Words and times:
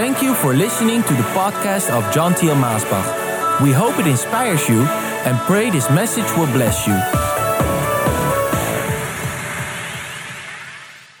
Thank 0.00 0.22
you 0.22 0.34
for 0.34 0.54
listening 0.54 1.02
to 1.02 1.12
the 1.12 1.28
podcast 1.34 1.90
of 1.90 2.10
John 2.10 2.32
Thiel 2.32 2.54
Maasbach. 2.54 3.60
We 3.60 3.70
hope 3.70 3.98
it 3.98 4.06
inspires 4.06 4.66
you 4.66 4.80
and 5.26 5.36
pray 5.40 5.68
this 5.68 5.90
message 5.90 6.24
will 6.38 6.46
bless 6.46 6.86
you. 6.86 6.94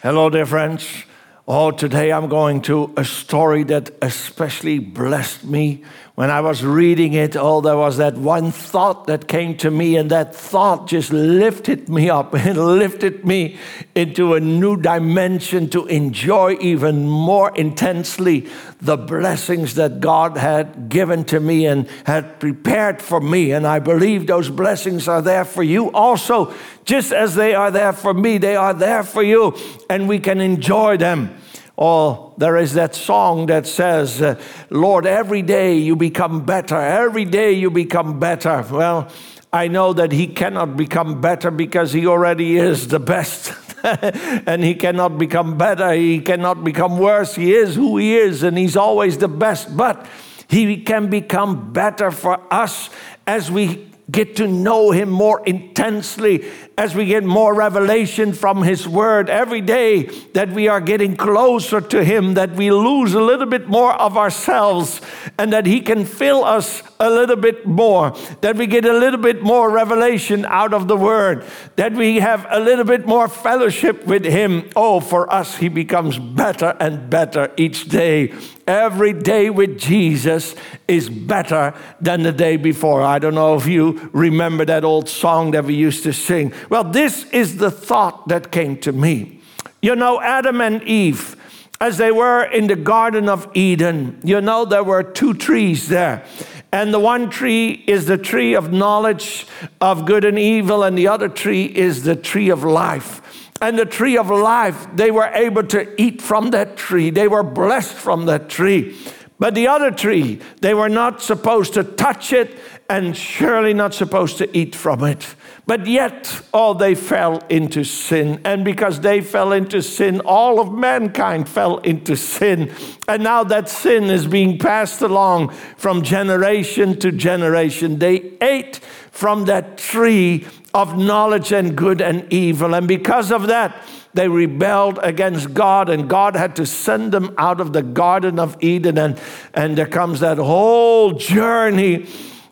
Hello, 0.02 0.30
dear 0.30 0.46
friends. 0.46 1.04
Oh, 1.46 1.72
today 1.72 2.10
I'm 2.10 2.30
going 2.30 2.62
to 2.62 2.94
a 2.96 3.04
story 3.04 3.64
that 3.64 3.90
especially 4.00 4.78
blessed 4.78 5.44
me. 5.44 5.84
When 6.20 6.30
I 6.30 6.42
was 6.42 6.62
reading 6.62 7.14
it, 7.14 7.34
oh, 7.34 7.62
there 7.62 7.78
was 7.78 7.96
that 7.96 8.14
one 8.18 8.52
thought 8.52 9.06
that 9.06 9.26
came 9.26 9.56
to 9.56 9.70
me, 9.70 9.96
and 9.96 10.10
that 10.10 10.36
thought 10.36 10.86
just 10.86 11.14
lifted 11.14 11.88
me 11.88 12.10
up 12.10 12.34
and 12.46 12.58
lifted 12.58 13.24
me 13.24 13.56
into 13.94 14.34
a 14.34 14.40
new 14.40 14.76
dimension 14.76 15.70
to 15.70 15.86
enjoy 15.86 16.58
even 16.60 17.08
more 17.08 17.56
intensely 17.56 18.46
the 18.82 18.98
blessings 18.98 19.76
that 19.76 20.00
God 20.00 20.36
had 20.36 20.90
given 20.90 21.24
to 21.24 21.40
me 21.40 21.64
and 21.64 21.88
had 22.04 22.38
prepared 22.38 23.00
for 23.00 23.22
me. 23.22 23.52
And 23.52 23.66
I 23.66 23.78
believe 23.78 24.26
those 24.26 24.50
blessings 24.50 25.08
are 25.08 25.22
there 25.22 25.46
for 25.46 25.62
you 25.62 25.90
also, 25.92 26.52
just 26.84 27.12
as 27.12 27.34
they 27.34 27.54
are 27.54 27.70
there 27.70 27.94
for 27.94 28.12
me, 28.12 28.36
they 28.36 28.56
are 28.56 28.74
there 28.74 29.04
for 29.04 29.22
you, 29.22 29.56
and 29.88 30.06
we 30.06 30.18
can 30.18 30.42
enjoy 30.42 30.98
them. 30.98 31.34
Oh, 31.82 32.34
there 32.36 32.58
is 32.58 32.74
that 32.74 32.94
song 32.94 33.46
that 33.46 33.66
says, 33.66 34.20
uh, 34.20 34.38
Lord, 34.68 35.06
every 35.06 35.40
day 35.40 35.78
you 35.78 35.96
become 35.96 36.44
better. 36.44 36.76
Every 36.76 37.24
day 37.24 37.52
you 37.52 37.70
become 37.70 38.20
better. 38.20 38.62
Well, 38.70 39.08
I 39.50 39.68
know 39.68 39.94
that 39.94 40.12
he 40.12 40.26
cannot 40.26 40.76
become 40.76 41.22
better 41.22 41.50
because 41.50 41.94
he 41.94 42.06
already 42.06 42.58
is 42.58 42.88
the 42.88 43.00
best. 43.00 43.54
and 43.82 44.62
he 44.62 44.74
cannot 44.74 45.16
become 45.16 45.56
better. 45.56 45.92
He 45.92 46.20
cannot 46.20 46.64
become 46.64 46.98
worse. 46.98 47.34
He 47.34 47.54
is 47.54 47.76
who 47.76 47.96
he 47.96 48.14
is, 48.14 48.42
and 48.42 48.58
he's 48.58 48.76
always 48.76 49.16
the 49.16 49.28
best. 49.28 49.74
But 49.74 50.06
he 50.48 50.82
can 50.82 51.08
become 51.08 51.72
better 51.72 52.10
for 52.10 52.40
us 52.52 52.90
as 53.26 53.50
we 53.50 53.89
get 54.10 54.36
to 54.36 54.46
know 54.46 54.90
him 54.90 55.10
more 55.10 55.44
intensely 55.46 56.44
as 56.80 56.94
we 56.94 57.04
get 57.04 57.22
more 57.22 57.54
revelation 57.54 58.32
from 58.32 58.62
His 58.62 58.88
Word 58.88 59.28
every 59.28 59.60
day, 59.60 60.04
that 60.32 60.48
we 60.50 60.66
are 60.66 60.80
getting 60.80 61.14
closer 61.14 61.78
to 61.78 62.02
Him, 62.02 62.34
that 62.34 62.52
we 62.52 62.70
lose 62.70 63.12
a 63.12 63.20
little 63.20 63.44
bit 63.44 63.68
more 63.68 63.92
of 63.92 64.16
ourselves, 64.16 65.02
and 65.38 65.52
that 65.52 65.66
He 65.66 65.80
can 65.80 66.04
fill 66.04 66.44
us 66.44 66.82
a 66.98 67.10
little 67.10 67.36
bit 67.36 67.66
more, 67.66 68.14
that 68.40 68.56
we 68.56 68.66
get 68.66 68.84
a 68.84 68.92
little 68.92 69.20
bit 69.20 69.42
more 69.42 69.70
revelation 69.70 70.44
out 70.46 70.74
of 70.74 70.88
the 70.88 70.96
Word, 70.96 71.44
that 71.76 71.92
we 71.92 72.20
have 72.20 72.46
a 72.50 72.60
little 72.60 72.84
bit 72.84 73.06
more 73.06 73.28
fellowship 73.28 74.06
with 74.06 74.24
Him. 74.24 74.68
Oh, 74.76 75.00
for 75.00 75.32
us, 75.32 75.56
He 75.56 75.68
becomes 75.68 76.18
better 76.18 76.76
and 76.80 77.08
better 77.10 77.52
each 77.56 77.88
day. 77.88 78.32
Every 78.66 79.12
day 79.12 79.50
with 79.50 79.78
Jesus 79.78 80.54
is 80.86 81.08
better 81.08 81.74
than 82.00 82.22
the 82.22 82.32
day 82.32 82.56
before. 82.56 83.02
I 83.02 83.18
don't 83.18 83.34
know 83.34 83.56
if 83.56 83.66
you 83.66 84.10
remember 84.12 84.64
that 84.64 84.84
old 84.84 85.08
song 85.08 85.50
that 85.52 85.64
we 85.64 85.74
used 85.74 86.04
to 86.04 86.12
sing. 86.12 86.52
Well, 86.68 86.84
this 86.84 87.24
is 87.30 87.56
the 87.56 87.70
thought 87.70 88.28
that 88.28 88.52
came 88.52 88.76
to 88.78 88.92
me. 88.92 89.40
You 89.82 89.96
know, 89.96 90.20
Adam 90.20 90.60
and 90.60 90.82
Eve, 90.82 91.36
as 91.80 91.96
they 91.96 92.12
were 92.12 92.44
in 92.44 92.66
the 92.66 92.76
Garden 92.76 93.28
of 93.28 93.48
Eden, 93.54 94.20
you 94.22 94.40
know, 94.40 94.66
there 94.66 94.84
were 94.84 95.02
two 95.02 95.32
trees 95.32 95.88
there. 95.88 96.24
And 96.72 96.92
the 96.92 97.00
one 97.00 97.30
tree 97.30 97.82
is 97.86 98.06
the 98.06 98.18
tree 98.18 98.54
of 98.54 98.72
knowledge 98.72 99.46
of 99.80 100.04
good 100.04 100.24
and 100.24 100.38
evil, 100.38 100.84
and 100.84 100.96
the 100.96 101.08
other 101.08 101.28
tree 101.28 101.64
is 101.64 102.04
the 102.04 102.14
tree 102.14 102.50
of 102.50 102.62
life. 102.62 103.22
And 103.62 103.78
the 103.78 103.86
tree 103.86 104.16
of 104.16 104.30
life, 104.30 104.86
they 104.94 105.10
were 105.10 105.26
able 105.26 105.64
to 105.64 106.00
eat 106.00 106.22
from 106.22 106.50
that 106.50 106.76
tree. 106.76 107.10
They 107.10 107.28
were 107.28 107.42
blessed 107.42 107.94
from 107.94 108.26
that 108.26 108.48
tree. 108.48 108.96
But 109.40 109.54
the 109.54 109.68
other 109.68 109.90
tree, 109.90 110.38
they 110.60 110.74
were 110.74 110.90
not 110.90 111.22
supposed 111.22 111.72
to 111.74 111.82
touch 111.82 112.32
it 112.32 112.58
and 112.90 113.16
surely 113.16 113.72
not 113.72 113.94
supposed 113.94 114.36
to 114.38 114.56
eat 114.56 114.74
from 114.74 115.02
it. 115.02 115.34
But 115.66 115.86
yet, 115.86 116.42
oh, 116.52 116.74
they 116.74 116.94
fell 116.94 117.42
into 117.48 117.82
sin. 117.82 118.42
And 118.44 118.66
because 118.66 119.00
they 119.00 119.22
fell 119.22 119.52
into 119.52 119.80
sin, 119.80 120.20
all 120.26 120.60
of 120.60 120.72
mankind 120.72 121.48
fell 121.48 121.78
into 121.78 122.16
sin. 122.16 122.70
And 123.08 123.22
now 123.22 123.42
that 123.44 123.70
sin 123.70 124.04
is 124.04 124.26
being 124.26 124.58
passed 124.58 125.00
along 125.00 125.50
from 125.78 126.02
generation 126.02 126.98
to 126.98 127.10
generation. 127.10 127.98
They 127.98 128.32
ate 128.42 128.76
from 129.10 129.46
that 129.46 129.78
tree 129.78 130.46
of 130.74 130.98
knowledge 130.98 131.50
and 131.50 131.74
good 131.74 132.02
and 132.02 132.30
evil. 132.30 132.74
And 132.74 132.86
because 132.86 133.32
of 133.32 133.46
that, 133.46 133.74
they 134.14 134.28
rebelled 134.28 134.98
against 135.02 135.54
God, 135.54 135.88
and 135.88 136.08
God 136.08 136.36
had 136.36 136.56
to 136.56 136.66
send 136.66 137.12
them 137.12 137.34
out 137.38 137.60
of 137.60 137.72
the 137.72 137.82
Garden 137.82 138.38
of 138.38 138.56
Eden. 138.60 138.98
And, 138.98 139.20
and 139.54 139.78
there 139.78 139.86
comes 139.86 140.20
that 140.20 140.38
whole 140.38 141.12
journey, 141.12 142.08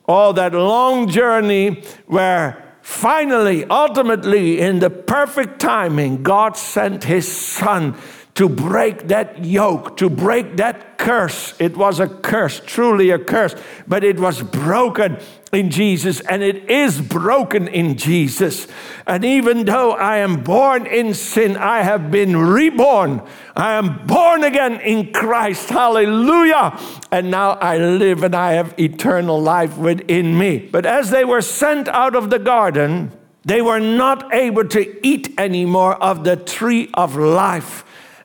oh, 0.06 0.32
that 0.32 0.54
long 0.54 1.08
journey 1.08 1.82
where 2.06 2.64
Finally, 2.88 3.66
ultimately, 3.66 4.58
in 4.58 4.78
the 4.78 4.88
perfect 4.88 5.60
timing, 5.60 6.22
God 6.22 6.56
sent 6.56 7.04
his 7.04 7.30
son 7.30 7.94
to 8.38 8.48
break 8.48 9.08
that 9.08 9.44
yoke, 9.44 9.96
to 9.96 10.08
break 10.08 10.58
that 10.58 10.96
curse. 10.96 11.54
It 11.58 11.76
was 11.76 11.98
a 11.98 12.06
curse, 12.06 12.60
truly 12.64 13.10
a 13.10 13.18
curse, 13.18 13.52
but 13.88 14.04
it 14.04 14.20
was 14.20 14.44
broken 14.44 15.18
in 15.52 15.72
Jesus, 15.72 16.20
and 16.20 16.40
it 16.40 16.70
is 16.70 17.00
broken 17.00 17.66
in 17.66 17.96
Jesus. 17.96 18.68
And 19.08 19.24
even 19.24 19.64
though 19.64 19.90
I 19.90 20.18
am 20.18 20.44
born 20.44 20.86
in 20.86 21.14
sin, 21.14 21.56
I 21.56 21.82
have 21.82 22.12
been 22.12 22.36
reborn. 22.36 23.22
I 23.56 23.72
am 23.72 24.06
born 24.06 24.44
again 24.44 24.80
in 24.82 25.12
Christ. 25.12 25.70
Hallelujah. 25.70 26.78
And 27.10 27.32
now 27.32 27.54
I 27.54 27.76
live 27.78 28.22
and 28.22 28.36
I 28.36 28.52
have 28.52 28.72
eternal 28.78 29.42
life 29.42 29.76
within 29.76 30.38
me. 30.38 30.58
But 30.60 30.86
as 30.86 31.10
they 31.10 31.24
were 31.24 31.42
sent 31.42 31.88
out 31.88 32.14
of 32.14 32.30
the 32.30 32.38
garden, 32.38 33.10
they 33.44 33.60
were 33.62 33.80
not 33.80 34.32
able 34.32 34.68
to 34.68 35.04
eat 35.04 35.34
anymore 35.38 36.00
of 36.00 36.22
the 36.22 36.36
tree 36.36 36.88
of 36.94 37.16
life. 37.16 37.84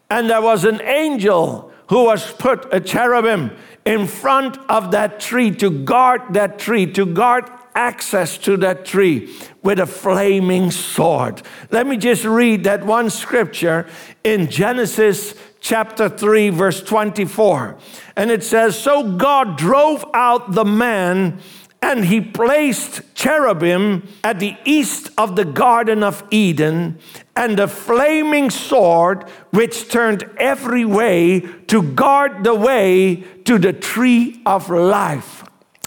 And 0.10 0.30
there 0.30 0.42
was 0.42 0.66
an 0.66 0.82
angel 0.82 1.72
who 1.90 2.06
was 2.06 2.32
put 2.34 2.74
a 2.74 2.80
cherubim 2.80 3.52
in 3.86 4.08
front 4.08 4.58
of 4.70 4.92
that 4.92 5.20
tree 5.20 5.52
to 5.52 5.70
guard 5.70 6.22
that 6.34 6.60
tree, 6.60 6.92
to 6.94 7.06
guard 7.06 7.50
access 7.76 8.38
to 8.38 8.58
that 8.58 8.86
tree 8.86 9.36
with 9.62 9.80
a 9.80 9.86
flaming 9.86 10.72
sword. 10.72 11.42
Let 11.72 11.88
me 11.88 11.98
just 11.98 12.24
read 12.24 12.64
that 12.66 12.86
one 12.86 13.10
scripture 13.10 13.88
in 14.24 14.50
Genesis 14.50 15.36
chapter 15.60 16.10
3, 16.10 16.50
verse 16.50 16.84
24. 16.84 17.78
And 18.16 18.30
it 18.30 18.44
says, 18.44 18.78
So 18.78 19.16
God 19.18 19.58
drove 19.58 20.06
out 20.14 20.52
the 20.52 20.66
man 20.66 21.40
and 21.84 22.06
he 22.06 22.22
placed 22.22 23.02
cherubim 23.14 24.08
at 24.24 24.40
the 24.40 24.56
east 24.64 25.10
of 25.18 25.36
the 25.36 25.44
Garden 25.44 26.02
of 26.02 26.24
Eden, 26.32 26.98
and 27.36 27.60
a 27.60 27.68
flaming 27.68 28.50
sword 28.50 29.30
which 29.52 29.90
turned 29.90 30.24
every 30.38 30.86
way 30.86 31.42
to 31.68 31.84
guard 31.84 32.46
the 32.46 32.56
way 32.56 33.16
to 33.44 33.60
the 33.60 33.74
tree 33.74 34.42
of 34.46 34.70
life. 34.70 35.44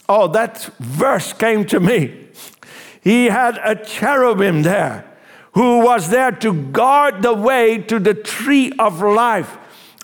Oh, 0.07 0.29
that 0.29 0.65
verse 0.79 1.33
came 1.33 1.65
to 1.65 1.81
me. 1.81 2.29
He 3.01 3.27
had 3.27 3.59
a 3.65 3.83
cherubim 3.83 4.65
there 4.65 5.03
who 5.53 5.79
was 5.83 6.11
there 6.11 6.33
to 6.33 6.53
guard 6.73 7.23
the 7.23 7.33
way 7.33 7.79
to 7.79 7.99
the 7.99 8.13
tree 8.13 8.71
of 8.79 9.01
life. 9.01 9.57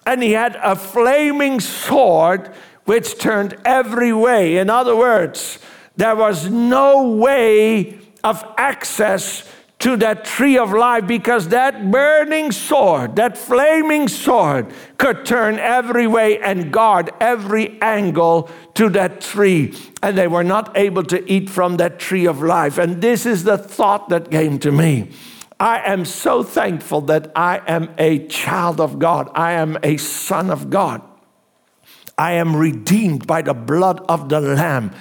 And 0.06 0.22
he 0.22 0.32
had 0.32 0.56
a 0.56 0.74
flaming 0.74 1.60
sword 1.60 2.50
which 2.86 3.18
turned 3.18 3.58
every 3.66 4.12
way. 4.12 4.56
In 4.56 4.70
other 4.70 4.96
words, 4.96 5.58
there 5.96 6.16
was 6.16 6.48
no 6.48 7.12
way 7.12 7.98
of 8.24 8.44
access 8.56 9.48
to 9.82 9.96
that 9.96 10.24
tree 10.24 10.56
of 10.56 10.72
life 10.72 11.08
because 11.08 11.48
that 11.48 11.90
burning 11.90 12.52
sword, 12.52 13.16
that 13.16 13.36
flaming 13.36 14.06
sword, 14.06 14.72
could 14.96 15.26
turn 15.26 15.58
every 15.58 16.06
way 16.06 16.38
and 16.38 16.72
guard 16.72 17.10
every 17.20 17.82
angle 17.82 18.48
to 18.74 18.88
that 18.88 19.20
tree. 19.20 19.74
And 20.00 20.16
they 20.16 20.28
were 20.28 20.44
not 20.44 20.76
able 20.76 21.02
to 21.04 21.30
eat 21.30 21.50
from 21.50 21.78
that 21.78 21.98
tree 21.98 22.26
of 22.26 22.40
life. 22.40 22.78
And 22.78 23.02
this 23.02 23.26
is 23.26 23.42
the 23.42 23.58
thought 23.58 24.08
that 24.10 24.30
came 24.30 24.60
to 24.60 24.70
me. 24.70 25.10
I 25.58 25.80
am 25.92 26.04
so 26.04 26.44
thankful 26.44 27.00
that 27.02 27.32
I 27.34 27.60
am 27.66 27.92
a 27.98 28.26
child 28.28 28.80
of 28.80 29.00
God, 29.00 29.30
I 29.34 29.52
am 29.52 29.78
a 29.82 29.96
son 29.96 30.50
of 30.50 30.70
God. 30.70 31.02
I 32.16 32.32
am 32.32 32.54
redeemed 32.54 33.26
by 33.26 33.42
the 33.42 33.54
blood 33.54 34.04
of 34.08 34.28
the 34.28 34.40
Lamb. 34.40 34.92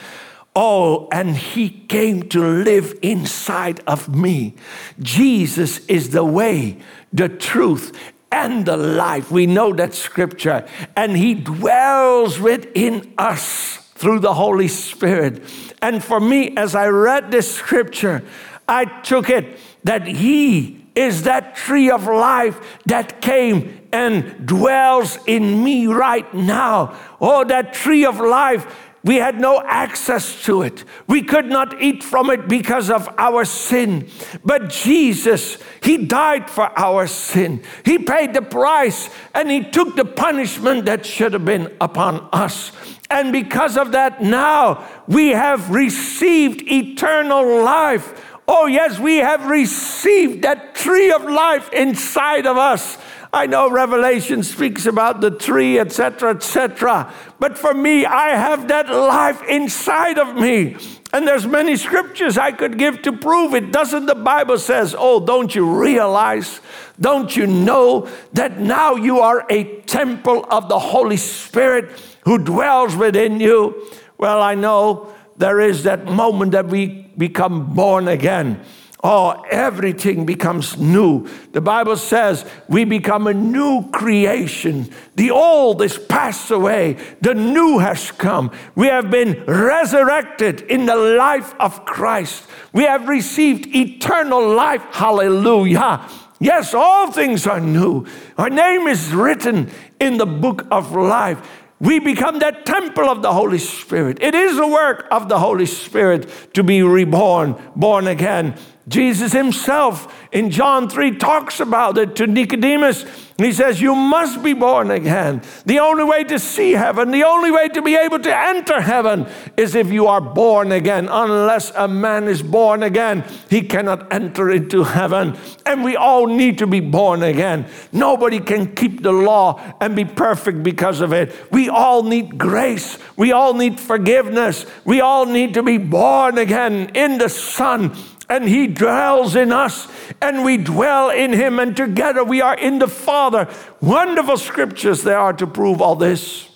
Oh, 0.55 1.07
and 1.11 1.37
he 1.37 1.69
came 1.69 2.27
to 2.29 2.45
live 2.45 2.97
inside 3.01 3.81
of 3.87 4.13
me. 4.13 4.55
Jesus 4.99 5.85
is 5.87 6.09
the 6.09 6.25
way, 6.25 6.77
the 7.13 7.29
truth, 7.29 7.97
and 8.31 8.65
the 8.65 8.75
life. 8.75 9.31
We 9.31 9.45
know 9.45 9.73
that 9.73 9.93
scripture. 9.93 10.67
And 10.95 11.15
he 11.15 11.35
dwells 11.35 12.39
within 12.39 13.13
us 13.17 13.77
through 13.95 14.19
the 14.19 14.33
Holy 14.33 14.67
Spirit. 14.67 15.43
And 15.81 16.03
for 16.03 16.19
me, 16.19 16.55
as 16.57 16.75
I 16.75 16.87
read 16.87 17.31
this 17.31 17.53
scripture, 17.53 18.23
I 18.67 18.85
took 18.85 19.29
it 19.29 19.57
that 19.83 20.05
he 20.05 20.85
is 20.95 21.23
that 21.23 21.55
tree 21.55 21.89
of 21.89 22.05
life 22.07 22.59
that 22.85 23.21
came 23.21 23.87
and 23.93 24.45
dwells 24.45 25.17
in 25.27 25.63
me 25.63 25.87
right 25.87 26.31
now. 26.33 26.97
Oh, 27.21 27.45
that 27.45 27.73
tree 27.73 28.05
of 28.05 28.19
life 28.19 28.90
we 29.03 29.15
had 29.15 29.39
no 29.39 29.61
access 29.65 30.43
to 30.45 30.61
it. 30.61 30.85
We 31.07 31.23
could 31.23 31.47
not 31.47 31.81
eat 31.81 32.03
from 32.03 32.29
it 32.29 32.47
because 32.47 32.89
of 32.91 33.09
our 33.17 33.45
sin. 33.45 34.09
But 34.45 34.69
Jesus, 34.69 35.57
He 35.81 36.05
died 36.05 36.49
for 36.49 36.77
our 36.77 37.07
sin. 37.07 37.63
He 37.83 37.97
paid 37.97 38.33
the 38.33 38.43
price 38.43 39.09
and 39.33 39.49
He 39.49 39.63
took 39.63 39.95
the 39.95 40.05
punishment 40.05 40.85
that 40.85 41.05
should 41.05 41.33
have 41.33 41.45
been 41.45 41.75
upon 41.81 42.29
us. 42.31 42.71
And 43.09 43.31
because 43.31 43.75
of 43.75 43.91
that, 43.93 44.21
now 44.21 44.87
we 45.07 45.29
have 45.29 45.71
received 45.71 46.61
eternal 46.71 47.63
life. 47.63 48.37
Oh, 48.47 48.67
yes, 48.67 48.99
we 48.99 49.17
have 49.17 49.45
received 49.45 50.43
that 50.43 50.75
tree 50.75 51.11
of 51.11 51.23
life 51.23 51.71
inside 51.73 52.45
of 52.45 52.57
us. 52.57 52.97
I 53.33 53.45
know 53.45 53.69
Revelation 53.69 54.43
speaks 54.43 54.85
about 54.85 55.21
the 55.21 55.31
tree, 55.31 55.79
etc., 55.79 56.31
etc. 56.31 57.13
But 57.39 57.57
for 57.57 57.73
me, 57.73 58.05
I 58.05 58.29
have 58.29 58.67
that 58.67 58.89
life 58.89 59.41
inside 59.43 60.17
of 60.17 60.35
me. 60.35 60.75
And 61.13 61.25
there's 61.25 61.47
many 61.47 61.77
scriptures 61.77 62.37
I 62.37 62.51
could 62.51 62.77
give 62.77 63.01
to 63.03 63.13
prove 63.13 63.53
it. 63.53 63.71
Doesn't 63.71 64.05
the 64.05 64.15
Bible 64.15 64.57
says, 64.57 64.95
"Oh, 64.97 65.19
don't 65.19 65.55
you 65.55 65.65
realize? 65.65 66.59
Don't 66.99 67.35
you 67.35 67.47
know 67.47 68.07
that 68.33 68.59
now 68.59 68.95
you 68.95 69.19
are 69.19 69.45
a 69.49 69.63
temple 69.81 70.45
of 70.49 70.67
the 70.67 70.79
Holy 70.79 71.17
Spirit 71.17 71.91
who 72.23 72.37
dwells 72.37 72.95
within 72.95 73.39
you?" 73.39 73.75
Well, 74.17 74.41
I 74.41 74.55
know 74.55 75.07
there 75.37 75.59
is 75.59 75.83
that 75.83 76.05
moment 76.05 76.51
that 76.51 76.67
we 76.67 77.07
become 77.17 77.73
born 77.73 78.07
again. 78.07 78.59
Oh, 79.03 79.43
everything 79.49 80.27
becomes 80.27 80.77
new. 80.77 81.27
The 81.53 81.61
Bible 81.61 81.97
says 81.97 82.45
we 82.67 82.85
become 82.85 83.25
a 83.25 83.33
new 83.33 83.89
creation. 83.89 84.91
The 85.15 85.31
old 85.31 85.81
is 85.81 85.97
passed 85.97 86.51
away, 86.51 86.97
the 87.19 87.33
new 87.33 87.79
has 87.79 88.11
come. 88.11 88.51
We 88.75 88.87
have 88.87 89.09
been 89.09 89.43
resurrected 89.45 90.61
in 90.61 90.85
the 90.85 90.95
life 90.95 91.55
of 91.59 91.83
Christ. 91.83 92.45
We 92.73 92.83
have 92.83 93.07
received 93.07 93.75
eternal 93.75 94.53
life. 94.55 94.83
Hallelujah. 94.91 96.07
Yes, 96.39 96.73
all 96.75 97.11
things 97.11 97.47
are 97.47 97.59
new. 97.59 98.05
Our 98.37 98.49
name 98.49 98.87
is 98.87 99.13
written 99.13 99.71
in 99.99 100.17
the 100.17 100.25
book 100.25 100.65
of 100.69 100.91
life 100.91 101.47
we 101.81 101.97
become 101.97 102.37
that 102.39 102.63
temple 102.63 103.09
of 103.09 103.23
the 103.23 103.33
Holy 103.33 103.57
Spirit. 103.57 104.19
It 104.21 104.35
is 104.35 104.55
the 104.55 104.67
work 104.67 105.07
of 105.09 105.29
the 105.29 105.39
Holy 105.39 105.65
Spirit 105.65 106.53
to 106.53 106.63
be 106.63 106.83
reborn, 106.83 107.55
born 107.75 108.05
again. 108.05 108.55
Jesus 108.87 109.31
himself 109.31 110.13
in 110.31 110.49
John 110.49 110.89
3 110.89 111.17
talks 111.17 111.59
about 111.59 111.97
it 111.97 112.15
to 112.15 112.25
Nicodemus. 112.25 113.05
He 113.37 113.53
says, 113.53 113.81
You 113.81 113.95
must 113.95 114.43
be 114.43 114.53
born 114.53 114.91
again. 114.91 115.41
The 115.65 115.79
only 115.79 116.03
way 116.03 116.23
to 116.25 116.39
see 116.39 116.71
heaven, 116.71 117.11
the 117.11 117.23
only 117.23 117.51
way 117.51 117.69
to 117.69 117.81
be 117.81 117.95
able 117.95 118.19
to 118.19 118.35
enter 118.35 118.81
heaven 118.81 119.27
is 119.57 119.75
if 119.75 119.91
you 119.91 120.07
are 120.07 120.21
born 120.21 120.71
again. 120.71 121.07
Unless 121.09 121.71
a 121.75 121.87
man 121.87 122.27
is 122.27 122.41
born 122.41 122.81
again, 122.81 123.23
he 123.49 123.61
cannot 123.61 124.11
enter 124.11 124.49
into 124.49 124.83
heaven. 124.83 125.37
And 125.65 125.83
we 125.83 125.95
all 125.95 126.27
need 126.27 126.57
to 126.59 126.67
be 126.67 126.79
born 126.79 127.23
again. 127.23 127.67
Nobody 127.91 128.39
can 128.39 128.75
keep 128.75 129.03
the 129.03 129.11
law 129.11 129.59
and 129.79 129.95
be 129.95 130.05
perfect 130.05 130.63
because 130.63 131.01
of 131.01 131.13
it. 131.13 131.35
We 131.51 131.69
all 131.69 132.03
need 132.03 132.37
grace. 132.37 132.97
We 133.15 133.31
all 133.31 133.53
need 133.53 133.79
forgiveness. 133.79 134.65
We 134.85 135.01
all 135.01 135.25
need 135.25 135.53
to 135.53 135.63
be 135.63 135.77
born 135.77 136.37
again 136.37 136.91
in 136.95 137.17
the 137.17 137.29
Son 137.29 137.95
and 138.31 138.47
He 138.47 138.65
dwells 138.65 139.35
in 139.35 139.51
us, 139.51 139.89
and 140.21 140.45
we 140.45 140.55
dwell 140.55 141.09
in 141.09 141.33
Him, 141.33 141.59
and 141.59 141.75
together 141.75 142.23
we 142.23 142.39
are 142.39 142.55
in 142.55 142.79
the 142.79 142.87
Father. 142.87 143.53
Wonderful 143.81 144.37
scriptures 144.37 145.03
there 145.03 145.19
are 145.19 145.33
to 145.33 145.45
prove 145.45 145.81
all 145.81 145.97
this. 145.97 146.49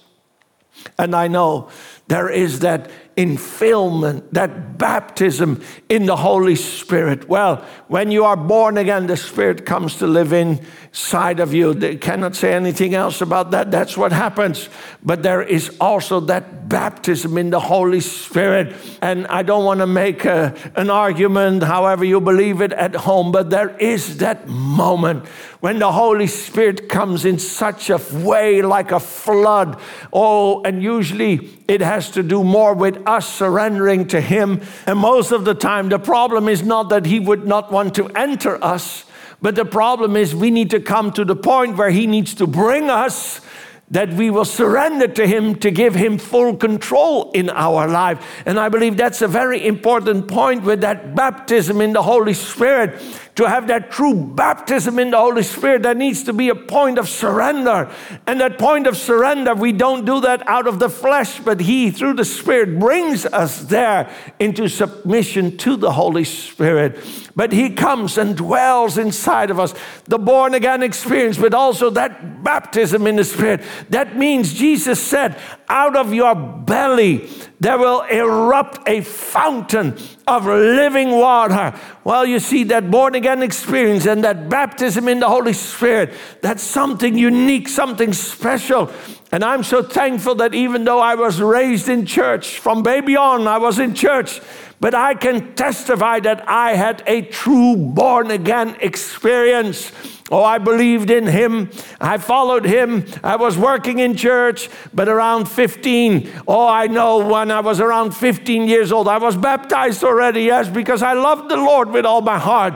And 0.98 1.14
I 1.14 1.28
know 1.28 1.70
there 2.08 2.30
is 2.30 2.62
that 2.62 2.90
infillment, 3.18 4.24
that 4.32 4.78
baptism 4.78 5.62
in 5.88 6.06
the 6.06 6.18
Holy 6.18 6.56
Spirit. 6.56 7.30
Well, 7.30 7.64
when 7.88 8.12
you 8.12 8.26
are 8.26 8.36
born 8.36 8.78
again, 8.78 9.08
the 9.08 9.16
Spirit 9.16 9.66
comes 9.66 9.96
to 9.98 10.08
live 10.08 10.34
inside 10.34 11.40
of 11.40 11.54
you. 11.54 11.74
They 11.74 11.96
cannot 11.96 12.36
say 12.36 12.54
anything 12.54 12.94
else 12.94 13.22
about 13.22 13.52
that. 13.52 13.72
That's 13.72 13.96
what 13.96 14.12
happens. 14.12 14.68
But 15.04 15.24
there 15.24 15.42
is 15.42 15.76
also 15.80 16.20
that 16.22 16.68
baptism 16.68 17.38
in 17.38 17.52
the 17.52 17.60
Holy 17.60 18.02
Spirit. 18.02 18.76
And 19.02 19.28
I 19.28 19.44
don't 19.44 19.64
want 19.64 19.80
to 19.80 19.88
make 19.88 20.26
a, 20.26 20.54
an 20.76 20.90
argument, 20.90 21.64
however 21.64 22.04
you 22.04 22.20
believe 22.20 22.62
it 22.62 22.74
at 22.74 22.96
home, 22.96 23.32
but 23.32 23.50
there 23.50 23.78
is 23.78 24.18
that 24.18 24.48
moment 24.48 25.26
when 25.66 25.80
the 25.80 25.92
Holy 25.92 26.28
Spirit 26.28 26.88
comes 26.88 27.26
in 27.26 27.40
such 27.40 27.90
a 27.90 27.98
way 28.14 28.62
like 28.62 28.92
a 28.92 29.00
flood. 29.00 29.82
Oh, 30.14 30.62
and 30.62 30.84
usually 30.84 31.58
it 31.68 31.82
has 31.82 32.12
to 32.12 32.22
do 32.22 32.44
more 32.44 32.76
with 32.76 33.02
us 33.08 33.28
surrendering 33.28 34.06
to 34.10 34.22
Him. 34.22 34.62
And 34.86 35.00
most 35.00 35.32
of 35.32 35.44
the 35.44 35.56
time, 35.56 35.90
the 35.90 35.98
problem 35.98 36.48
is 36.48 36.62
not 36.62 36.90
that 36.90 37.08
He 37.08 37.20
would 37.20 37.48
not 37.48 37.72
want 37.72 37.96
to 37.96 38.10
enter 38.10 38.64
us, 38.64 39.06
but 39.42 39.56
the 39.56 39.66
problem 39.66 40.16
is 40.16 40.36
we 40.36 40.52
need 40.52 40.70
to 40.70 40.80
come 40.80 41.12
to 41.14 41.26
the 41.26 41.36
point 41.36 41.78
where 41.78 41.90
He 41.90 42.06
needs 42.06 42.36
to 42.36 42.46
bring 42.46 42.92
us 42.92 43.42
that 43.90 44.14
we 44.14 44.30
will 44.30 44.46
surrender 44.46 45.08
to 45.08 45.26
Him 45.26 45.56
to 45.56 45.72
give 45.72 45.96
Him 45.96 46.20
full 46.20 46.56
control 46.58 47.32
in 47.32 47.50
our 47.50 47.88
life. 47.88 48.24
And 48.46 48.60
I 48.60 48.70
believe 48.70 48.98
that's 48.98 49.24
a 49.24 49.28
very 49.28 49.66
important 49.66 50.28
point 50.28 50.64
with 50.64 50.82
that 50.82 51.16
baptism 51.16 51.82
in 51.82 51.94
the 51.94 52.04
Holy 52.04 52.36
Spirit 52.36 53.02
to 53.36 53.50
have 53.50 53.68
that 53.68 53.92
true 53.92 54.14
baptism 54.14 54.98
in 54.98 55.12
the 55.12 55.18
Holy 55.18 55.44
Spirit, 55.44 55.84
there 55.84 55.94
needs 55.94 56.24
to 56.24 56.32
be 56.32 56.48
a 56.48 56.56
point 56.56 56.98
of 56.98 57.10
surrender. 57.10 57.92
And 58.26 58.40
that 58.40 58.58
point 58.58 58.88
of 58.88 58.96
surrender, 58.96 59.54
we 59.54 59.74
don't 59.74 60.06
do 60.06 60.22
that 60.22 60.48
out 60.48 60.68
of 60.68 60.80
the 60.80 60.90
flesh, 60.90 61.40
but 61.40 61.60
He, 61.60 61.92
through 61.92 62.14
the 62.14 62.24
Spirit, 62.24 62.80
brings 62.80 63.26
us 63.26 63.64
there 63.64 64.10
into 64.40 64.70
submission 64.70 65.58
to 65.58 65.76
the 65.76 65.92
Holy 65.92 66.24
Spirit. 66.24 66.98
But 67.36 67.52
He 67.52 67.72
comes 67.72 68.18
and 68.18 68.38
dwells 68.38 68.98
inside 68.98 69.52
of 69.52 69.60
us. 69.60 69.74
The 70.06 70.18
born 70.18 70.54
again 70.54 70.82
experience, 70.82 71.38
but 71.38 71.54
also 71.54 71.90
that 71.90 72.42
baptism 72.42 73.06
in 73.06 73.18
the 73.18 73.26
Spirit. 73.26 73.62
That 73.90 74.16
means 74.16 74.54
Jesus 74.54 75.02
said, 75.02 75.38
out 75.68 75.98
of 75.98 76.14
your 76.14 76.36
belly 76.36 77.30
there 77.60 77.78
will 77.78 78.02
erupt 78.02 78.88
a 78.88 79.02
fountain 79.02 79.98
of 80.28 80.46
living 80.46 81.12
water. 81.12 81.78
Well, 82.04 82.26
you 82.26 82.40
see, 82.40 82.64
that 82.66 82.90
born 82.90 83.16
again 83.16 83.44
experience 83.44 84.06
and 84.06 84.24
that 84.24 84.50
baptism 84.50 85.08
in 85.08 85.20
the 85.20 85.30
Holy 85.30 85.54
Spirit, 85.54 86.14
that's 86.42 86.64
something 86.64 87.18
unique, 87.18 87.68
something 87.68 88.14
special. 88.14 88.92
And 89.32 89.44
I'm 89.44 89.64
so 89.64 89.84
thankful 89.84 90.36
that 90.36 90.54
even 90.54 90.84
though 90.84 91.00
I 91.00 91.16
was 91.16 91.42
raised 91.42 91.90
in 91.90 92.06
church, 92.06 92.60
from 92.60 92.84
baby 92.84 93.16
on, 93.18 93.48
I 93.48 93.58
was 93.58 93.80
in 93.80 93.94
church, 93.94 94.42
but 94.80 94.94
I 94.94 95.14
can 95.16 95.56
testify 95.56 96.20
that 96.22 96.48
I 96.48 96.76
had 96.76 97.04
a 97.08 97.24
true 97.24 97.76
born 97.76 98.32
again 98.32 98.78
experience. 98.82 99.92
Oh, 100.32 100.44
I 100.44 100.58
believed 100.58 101.12
in 101.12 101.28
him. 101.28 101.70
I 102.02 102.18
followed 102.18 102.66
him. 102.66 103.06
I 103.24 103.36
was 103.36 103.60
working 103.60 104.00
in 104.00 104.16
church, 104.16 104.70
but 104.92 105.08
around 105.08 105.46
15, 105.46 106.32
oh, 106.48 106.68
I 106.68 106.88
know 106.88 107.28
when 107.28 107.52
I 107.52 107.60
was 107.60 107.80
around 107.80 108.12
15 108.12 108.68
years 108.68 108.92
old, 108.92 109.08
I 109.08 109.20
was 109.20 109.36
baptized 109.36 110.04
already, 110.04 110.44
yes, 110.44 110.68
because 110.68 111.04
I 111.04 111.14
loved 111.14 111.50
the 111.50 111.58
Lord 111.58 111.92
with 111.92 112.06
all 112.06 112.22
my 112.22 112.40
heart. 112.40 112.74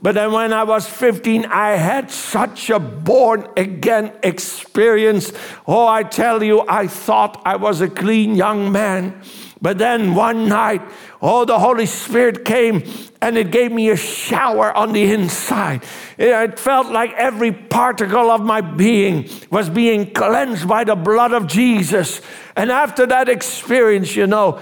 But 0.00 0.14
then 0.14 0.32
when 0.32 0.52
I 0.52 0.62
was 0.62 0.88
15, 0.88 1.46
I 1.46 1.70
had 1.70 2.10
such 2.10 2.70
a 2.70 2.78
born 2.78 3.48
again 3.56 4.12
experience. 4.22 5.32
Oh, 5.66 5.86
I 5.86 6.04
tell 6.04 6.42
you, 6.42 6.64
I 6.68 6.86
thought 6.86 7.40
I 7.44 7.56
was 7.56 7.80
a 7.80 7.88
clean 7.88 8.36
young 8.36 8.70
man. 8.70 9.22
But 9.62 9.78
then 9.78 10.16
one 10.16 10.48
night, 10.48 10.82
oh, 11.22 11.44
the 11.44 11.58
Holy 11.60 11.86
Spirit 11.86 12.44
came 12.44 12.82
and 13.22 13.38
it 13.38 13.52
gave 13.52 13.70
me 13.70 13.90
a 13.90 13.96
shower 13.96 14.76
on 14.76 14.92
the 14.92 15.04
inside. 15.12 15.84
It 16.18 16.58
felt 16.58 16.88
like 16.88 17.12
every 17.12 17.52
particle 17.52 18.28
of 18.32 18.42
my 18.42 18.60
being 18.60 19.30
was 19.50 19.70
being 19.70 20.12
cleansed 20.12 20.66
by 20.66 20.82
the 20.82 20.96
blood 20.96 21.32
of 21.32 21.46
Jesus. 21.46 22.20
And 22.56 22.72
after 22.72 23.06
that 23.06 23.28
experience, 23.28 24.16
you 24.16 24.26
know, 24.26 24.60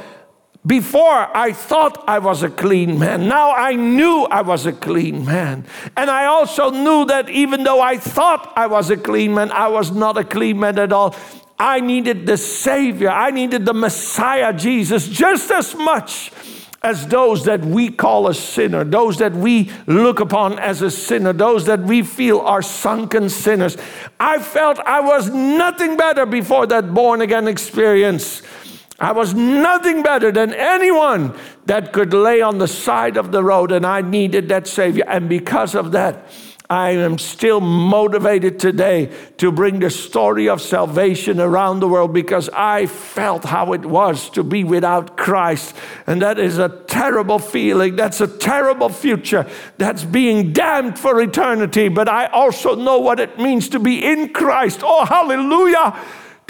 before 0.66 1.34
I 1.34 1.52
thought 1.52 2.04
I 2.06 2.18
was 2.18 2.42
a 2.42 2.50
clean 2.50 2.98
man. 2.98 3.26
Now 3.26 3.52
I 3.52 3.76
knew 3.76 4.26
I 4.30 4.42
was 4.42 4.66
a 4.66 4.72
clean 4.72 5.24
man. 5.24 5.64
And 5.96 6.10
I 6.10 6.26
also 6.26 6.70
knew 6.70 7.06
that 7.06 7.30
even 7.30 7.64
though 7.64 7.80
I 7.80 7.96
thought 7.96 8.52
I 8.56 8.66
was 8.66 8.90
a 8.90 8.98
clean 8.98 9.32
man, 9.32 9.50
I 9.52 9.68
was 9.68 9.90
not 9.90 10.18
a 10.18 10.24
clean 10.24 10.60
man 10.60 10.78
at 10.78 10.92
all. 10.92 11.16
I 11.60 11.80
needed 11.80 12.24
the 12.24 12.38
Savior. 12.38 13.10
I 13.10 13.30
needed 13.30 13.66
the 13.66 13.74
Messiah, 13.74 14.54
Jesus, 14.54 15.06
just 15.06 15.50
as 15.50 15.74
much 15.74 16.32
as 16.82 17.06
those 17.06 17.44
that 17.44 17.60
we 17.60 17.90
call 17.90 18.28
a 18.28 18.34
sinner, 18.34 18.82
those 18.82 19.18
that 19.18 19.34
we 19.34 19.70
look 19.86 20.20
upon 20.20 20.58
as 20.58 20.80
a 20.80 20.90
sinner, 20.90 21.34
those 21.34 21.66
that 21.66 21.80
we 21.80 22.02
feel 22.02 22.40
are 22.40 22.62
sunken 22.62 23.28
sinners. 23.28 23.76
I 24.18 24.38
felt 24.38 24.78
I 24.80 25.00
was 25.00 25.28
nothing 25.28 25.98
better 25.98 26.24
before 26.24 26.66
that 26.68 26.94
born 26.94 27.20
again 27.20 27.46
experience. 27.46 28.40
I 28.98 29.12
was 29.12 29.34
nothing 29.34 30.02
better 30.02 30.32
than 30.32 30.54
anyone 30.54 31.34
that 31.66 31.92
could 31.92 32.14
lay 32.14 32.40
on 32.40 32.56
the 32.56 32.68
side 32.68 33.18
of 33.18 33.32
the 33.32 33.44
road, 33.44 33.70
and 33.70 33.84
I 33.84 34.00
needed 34.00 34.48
that 34.48 34.66
Savior. 34.66 35.04
And 35.06 35.28
because 35.28 35.74
of 35.74 35.92
that, 35.92 36.26
I 36.70 36.90
am 36.90 37.18
still 37.18 37.60
motivated 37.60 38.60
today 38.60 39.12
to 39.38 39.50
bring 39.50 39.80
the 39.80 39.90
story 39.90 40.48
of 40.48 40.62
salvation 40.62 41.40
around 41.40 41.80
the 41.80 41.88
world 41.88 42.12
because 42.12 42.48
I 42.52 42.86
felt 42.86 43.42
how 43.42 43.72
it 43.72 43.84
was 43.84 44.30
to 44.30 44.44
be 44.44 44.62
without 44.62 45.16
Christ. 45.16 45.74
And 46.06 46.22
that 46.22 46.38
is 46.38 46.58
a 46.58 46.68
terrible 46.86 47.40
feeling. 47.40 47.96
That's 47.96 48.20
a 48.20 48.28
terrible 48.28 48.88
future. 48.88 49.50
That's 49.78 50.04
being 50.04 50.52
damned 50.52 50.96
for 50.96 51.20
eternity. 51.20 51.88
But 51.88 52.08
I 52.08 52.26
also 52.26 52.76
know 52.76 53.00
what 53.00 53.18
it 53.18 53.36
means 53.36 53.68
to 53.70 53.80
be 53.80 54.04
in 54.04 54.32
Christ. 54.32 54.82
Oh, 54.84 55.04
hallelujah! 55.04 56.00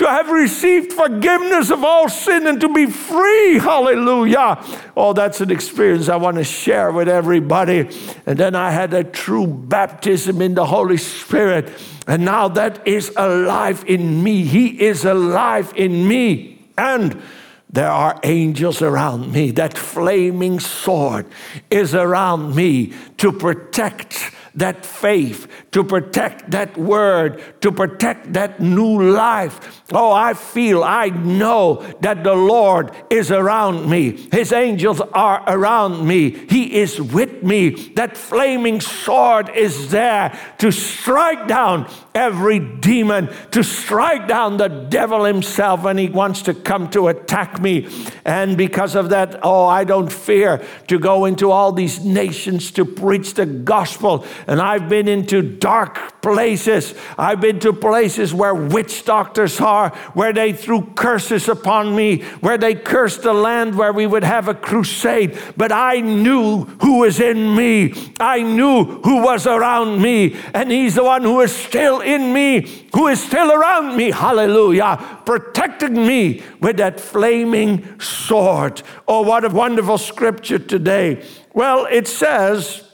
To 0.00 0.09
have 0.09 0.30
received 0.30 0.95
forgiveness 0.95 1.71
of 1.71 1.85
all 1.85 2.09
sin 2.09 2.47
and 2.47 2.59
to 2.59 2.73
be 2.73 2.87
free. 2.87 3.59
Hallelujah. 3.59 4.59
Oh, 4.97 5.12
that's 5.12 5.42
an 5.42 5.50
experience 5.50 6.09
I 6.09 6.16
want 6.16 6.38
to 6.38 6.45
share 6.45 6.90
with 6.90 7.07
everybody. 7.07 7.87
And 8.25 8.38
then 8.38 8.54
I 8.54 8.71
had 8.71 8.95
a 8.95 9.04
true 9.04 9.47
baptism 9.47 10.40
in 10.40 10.54
the 10.54 10.64
Holy 10.64 10.97
Spirit. 10.97 11.71
And 12.07 12.25
now 12.25 12.49
that 12.49 12.88
is 12.88 13.12
alive 13.14 13.85
in 13.87 14.25
me. 14.25 14.42
He 14.45 14.80
is 14.80 15.04
alive 15.04 15.71
in 15.76 16.09
me. 16.09 16.64
And 16.78 17.21
there 17.69 17.90
are 17.90 18.19
angels 18.23 18.80
around 18.80 19.30
me. 19.30 19.50
That 19.50 19.76
flaming 19.76 20.61
sword 20.61 21.26
is 21.69 21.95
around 21.95 22.57
me 22.57 22.95
to 23.19 23.33
protect 23.33 24.33
that 24.54 24.85
faith, 24.87 25.47
to 25.73 25.85
protect 25.85 26.50
that 26.50 26.77
word, 26.77 27.43
to 27.61 27.71
protect 27.71 28.33
that 28.33 28.61
new 28.61 29.03
life. 29.12 29.83
Oh, 29.93 30.12
I 30.12 30.35
feel, 30.35 30.83
I 30.83 31.09
know 31.09 31.83
that 32.00 32.25
the 32.25 32.35
Lord 32.35 32.93
is 33.09 33.31
around 33.31 33.89
me. 33.89 34.29
His 34.33 34.53
angels 34.53 35.00
are 35.00 35.45
around 35.47 36.07
me. 36.07 36.31
He 36.49 36.81
is 36.81 37.00
with 37.00 37.43
me. 37.43 37.71
That 37.95 38.17
flaming 38.17 38.81
sword 38.81 39.50
is 39.50 39.91
there 39.91 40.39
to 40.59 40.73
strike 40.73 41.47
down 41.47 41.89
every 42.15 42.59
demon, 42.59 43.33
to 43.53 43.62
strike 43.62 44.27
down 44.27 44.57
the 44.57 44.69
devil 44.69 45.25
himself 45.25 45.85
when 45.85 45.99
he 45.99 46.09
wants 46.09 46.43
to 46.43 46.55
come 46.55 46.91
to 46.91 47.09
attack 47.09 47.61
me. 47.61 47.89
And 48.25 48.57
because 48.57 48.95
of 48.95 49.11
that, 49.11 49.39
oh, 49.43 49.67
I 49.67 49.85
don't 49.85 50.11
fear 50.11 50.65
to 50.89 50.99
go 50.99 51.25
into 51.25 51.50
all 51.50 51.73
these 51.73 52.05
nations 52.05 52.71
to 52.73 52.85
preach 52.85 53.35
the 53.35 53.47
gospel 53.47 54.25
and 54.47 54.61
I've 54.61 54.89
been 54.89 55.09
into 55.09 55.43
dark 55.61 56.21
places. 56.23 56.95
I've 57.17 57.40
been 57.40 57.61
to 57.61 57.73
places 57.73 58.35
where 58.35 58.55
witch 58.55 59.05
doctors 59.05 59.61
are, 59.61 59.90
where 60.14 60.33
they 60.33 60.52
threw 60.52 60.83
curses 60.97 61.49
upon 61.49 61.95
me, 61.95 62.23
where 62.40 62.59
they 62.59 62.75
cursed 62.75 63.23
the 63.23 63.33
land 63.33 63.76
where 63.76 63.93
we 63.93 64.07
would 64.07 64.25
have 64.25 64.49
a 64.49 64.55
crusade. 64.55 65.38
But 65.57 65.71
I 65.71 66.00
knew 66.00 66.64
who 66.83 67.00
was 67.00 67.21
in 67.21 67.55
me. 67.55 67.95
I 68.19 68.43
knew 68.43 68.85
who 69.02 69.23
was 69.23 69.47
around 69.47 70.02
me. 70.02 70.37
And 70.55 70.73
He's 70.73 70.97
the 70.97 71.05
one 71.05 71.23
who 71.23 71.40
is 71.40 71.55
still 71.55 72.00
in 72.00 72.33
me, 72.33 72.87
who 72.95 73.09
is 73.09 73.23
still 73.23 73.52
around 73.52 73.97
me. 73.97 74.11
Hallelujah. 74.11 75.21
Protecting 75.25 75.95
me 75.95 76.43
with 76.61 76.79
that 76.79 76.99
flaming 76.99 78.00
sword. 78.00 78.83
Oh, 79.07 79.23
what 79.23 79.45
a 79.45 79.49
wonderful 79.49 79.99
scripture 79.99 80.59
today. 80.59 81.25
Well, 81.52 81.87
it 81.90 82.09
says, 82.09 82.90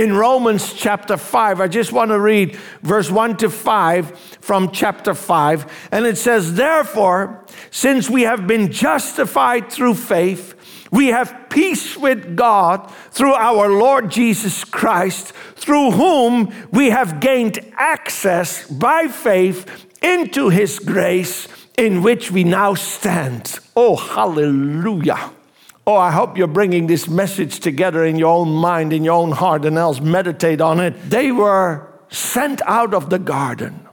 in 0.00 0.14
Romans 0.14 0.72
chapter 0.72 1.18
5. 1.18 1.60
I 1.60 1.68
just 1.68 1.92
want 1.92 2.10
to 2.10 2.18
read 2.18 2.56
verse 2.80 3.10
1 3.10 3.36
to 3.36 3.50
5 3.50 4.18
from 4.40 4.70
chapter 4.70 5.12
5. 5.12 5.88
And 5.92 6.06
it 6.06 6.16
says, 6.16 6.54
Therefore, 6.54 7.44
since 7.70 8.08
we 8.08 8.22
have 8.22 8.46
been 8.46 8.72
justified 8.72 9.70
through 9.70 9.94
faith, 9.94 10.88
we 10.90 11.08
have 11.08 11.50
peace 11.50 11.98
with 11.98 12.34
God 12.34 12.90
through 13.10 13.34
our 13.34 13.68
Lord 13.68 14.10
Jesus 14.10 14.64
Christ, 14.64 15.32
through 15.54 15.90
whom 15.90 16.50
we 16.72 16.88
have 16.88 17.20
gained 17.20 17.58
access 17.74 18.66
by 18.70 19.06
faith 19.06 19.86
into 20.02 20.48
his 20.48 20.78
grace 20.78 21.46
in 21.76 22.02
which 22.02 22.30
we 22.30 22.42
now 22.42 22.72
stand. 22.72 23.58
Oh, 23.76 23.96
hallelujah. 23.96 25.30
Oh, 25.86 25.96
I 25.96 26.10
hope 26.10 26.36
you're 26.36 26.46
bringing 26.46 26.86
this 26.86 27.08
message 27.08 27.60
together 27.60 28.04
in 28.04 28.16
your 28.16 28.34
own 28.34 28.50
mind, 28.50 28.92
in 28.92 29.02
your 29.02 29.14
own 29.14 29.32
heart, 29.32 29.64
and 29.64 29.76
else 29.76 30.00
meditate 30.00 30.60
on 30.60 30.78
it. 30.78 31.10
They 31.10 31.32
were 31.32 31.88
sent 32.10 32.60
out 32.66 32.94
of 32.94 33.10
the 33.10 33.18
garden. 33.18 33.88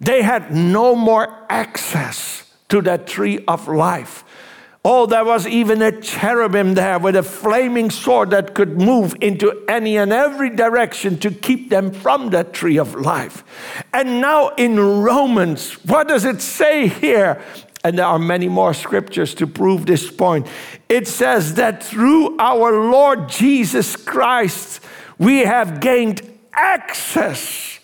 They 0.00 0.22
had 0.22 0.54
no 0.54 0.94
more 0.94 1.46
access 1.48 2.52
to 2.68 2.82
that 2.82 3.06
tree 3.06 3.44
of 3.46 3.68
life. 3.68 4.24
Oh, 4.84 5.06
there 5.06 5.24
was 5.24 5.46
even 5.46 5.82
a 5.82 6.00
cherubim 6.00 6.74
there 6.74 6.98
with 6.98 7.16
a 7.16 7.22
flaming 7.22 7.90
sword 7.90 8.30
that 8.30 8.54
could 8.54 8.80
move 8.80 9.14
into 9.20 9.64
any 9.68 9.98
and 9.98 10.12
every 10.12 10.50
direction 10.50 11.18
to 11.18 11.30
keep 11.30 11.68
them 11.68 11.90
from 11.90 12.30
that 12.30 12.52
tree 12.52 12.78
of 12.78 12.94
life. 12.94 13.44
And 13.92 14.20
now 14.20 14.50
in 14.50 14.78
Romans, 14.78 15.72
what 15.84 16.08
does 16.08 16.24
it 16.24 16.40
say 16.40 16.86
here? 16.86 17.42
And 17.88 17.98
there 17.98 18.04
are 18.04 18.18
many 18.18 18.50
more 18.50 18.74
scriptures 18.74 19.34
to 19.36 19.46
prove 19.46 19.86
this 19.86 20.10
point. 20.10 20.46
It 20.90 21.08
says 21.08 21.54
that 21.54 21.82
through 21.82 22.36
our 22.38 22.90
Lord 22.90 23.30
Jesus 23.30 23.96
Christ, 23.96 24.82
we 25.16 25.38
have 25.38 25.80
gained 25.80 26.20
access. 26.52 27.80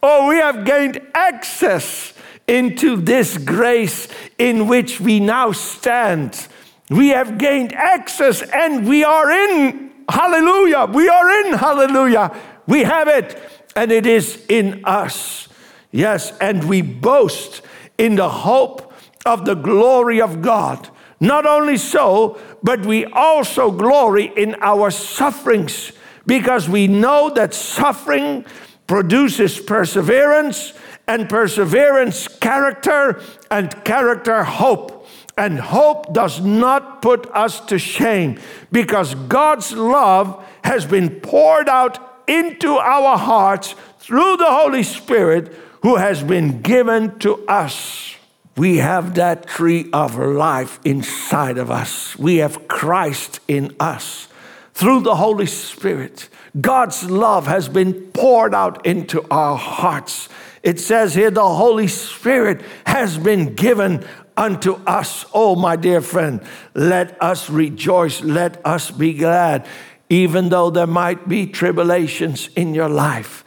Oh, 0.00 0.28
we 0.28 0.36
have 0.36 0.64
gained 0.64 1.00
access 1.12 2.14
into 2.46 2.94
this 2.94 3.36
grace 3.36 4.06
in 4.38 4.68
which 4.68 5.00
we 5.00 5.18
now 5.18 5.50
stand. 5.50 6.46
We 6.88 7.08
have 7.08 7.36
gained 7.36 7.72
access 7.72 8.42
and 8.42 8.86
we 8.86 9.02
are 9.02 9.28
in. 9.28 9.90
Hallelujah. 10.08 10.84
We 10.84 11.08
are 11.08 11.46
in. 11.46 11.54
Hallelujah. 11.54 12.32
We 12.68 12.84
have 12.84 13.08
it 13.08 13.36
and 13.74 13.90
it 13.90 14.06
is 14.06 14.40
in 14.48 14.82
us. 14.84 15.48
Yes, 15.90 16.32
and 16.38 16.68
we 16.68 16.80
boast 16.80 17.62
in 17.98 18.14
the 18.14 18.28
hope 18.28 18.87
of 19.26 19.44
the 19.44 19.54
glory 19.54 20.20
of 20.20 20.42
God. 20.42 20.88
Not 21.20 21.46
only 21.46 21.76
so, 21.76 22.38
but 22.62 22.86
we 22.86 23.04
also 23.06 23.70
glory 23.70 24.32
in 24.36 24.56
our 24.60 24.90
sufferings 24.90 25.92
because 26.26 26.68
we 26.68 26.86
know 26.86 27.30
that 27.30 27.54
suffering 27.54 28.44
produces 28.86 29.58
perseverance, 29.60 30.72
and 31.08 31.28
perseverance, 31.28 32.28
character, 32.28 33.20
and 33.50 33.84
character, 33.84 34.44
hope. 34.44 35.08
And 35.36 35.58
hope 35.58 36.12
does 36.12 36.40
not 36.40 37.00
put 37.00 37.26
us 37.30 37.60
to 37.66 37.78
shame 37.78 38.38
because 38.70 39.14
God's 39.14 39.72
love 39.72 40.44
has 40.64 40.84
been 40.84 41.20
poured 41.20 41.68
out 41.68 42.22
into 42.28 42.76
our 42.76 43.16
hearts 43.16 43.74
through 44.00 44.36
the 44.36 44.50
Holy 44.50 44.82
Spirit 44.82 45.54
who 45.82 45.96
has 45.96 46.22
been 46.22 46.60
given 46.60 47.18
to 47.20 47.46
us. 47.46 48.17
We 48.58 48.78
have 48.78 49.14
that 49.14 49.46
tree 49.46 49.88
of 49.92 50.18
life 50.18 50.80
inside 50.84 51.58
of 51.58 51.70
us. 51.70 52.18
We 52.18 52.38
have 52.38 52.66
Christ 52.66 53.38
in 53.46 53.76
us. 53.78 54.26
Through 54.74 55.02
the 55.02 55.14
Holy 55.14 55.46
Spirit, 55.46 56.28
God's 56.60 57.08
love 57.08 57.46
has 57.46 57.68
been 57.68 57.94
poured 58.12 58.54
out 58.54 58.84
into 58.84 59.24
our 59.30 59.56
hearts. 59.56 60.28
It 60.64 60.80
says 60.80 61.14
here, 61.14 61.30
the 61.30 61.48
Holy 61.48 61.86
Spirit 61.86 62.62
has 62.84 63.16
been 63.16 63.54
given 63.54 64.04
unto 64.36 64.72
us. 64.88 65.24
Oh, 65.32 65.54
my 65.54 65.76
dear 65.76 66.00
friend, 66.00 66.40
let 66.74 67.20
us 67.22 67.48
rejoice, 67.48 68.22
let 68.22 68.60
us 68.66 68.90
be 68.90 69.14
glad, 69.14 69.68
even 70.10 70.48
though 70.48 70.70
there 70.70 70.88
might 70.88 71.28
be 71.28 71.46
tribulations 71.46 72.48
in 72.56 72.74
your 72.74 72.88
life 72.88 73.44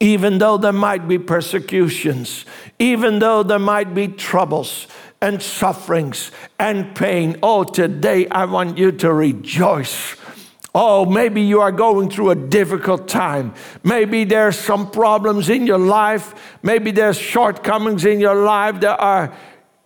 even 0.00 0.38
though 0.38 0.56
there 0.56 0.72
might 0.72 1.08
be 1.08 1.18
persecutions, 1.18 2.44
even 2.78 3.18
though 3.18 3.42
there 3.42 3.58
might 3.58 3.94
be 3.94 4.08
troubles 4.08 4.86
and 5.20 5.42
sufferings 5.42 6.30
and 6.58 6.94
pain. 6.94 7.38
Oh, 7.42 7.64
today 7.64 8.28
I 8.28 8.44
want 8.44 8.76
you 8.76 8.92
to 8.92 9.12
rejoice. 9.12 10.16
Oh, 10.74 11.06
maybe 11.06 11.40
you 11.40 11.60
are 11.60 11.70
going 11.70 12.10
through 12.10 12.30
a 12.30 12.34
difficult 12.34 13.06
time. 13.06 13.54
Maybe 13.84 14.24
there's 14.24 14.58
some 14.58 14.90
problems 14.90 15.48
in 15.48 15.66
your 15.66 15.78
life. 15.78 16.34
Maybe 16.62 16.90
there's 16.90 17.16
shortcomings 17.16 18.04
in 18.04 18.18
your 18.18 18.34
life. 18.34 18.80
There 18.80 19.00
are 19.00 19.32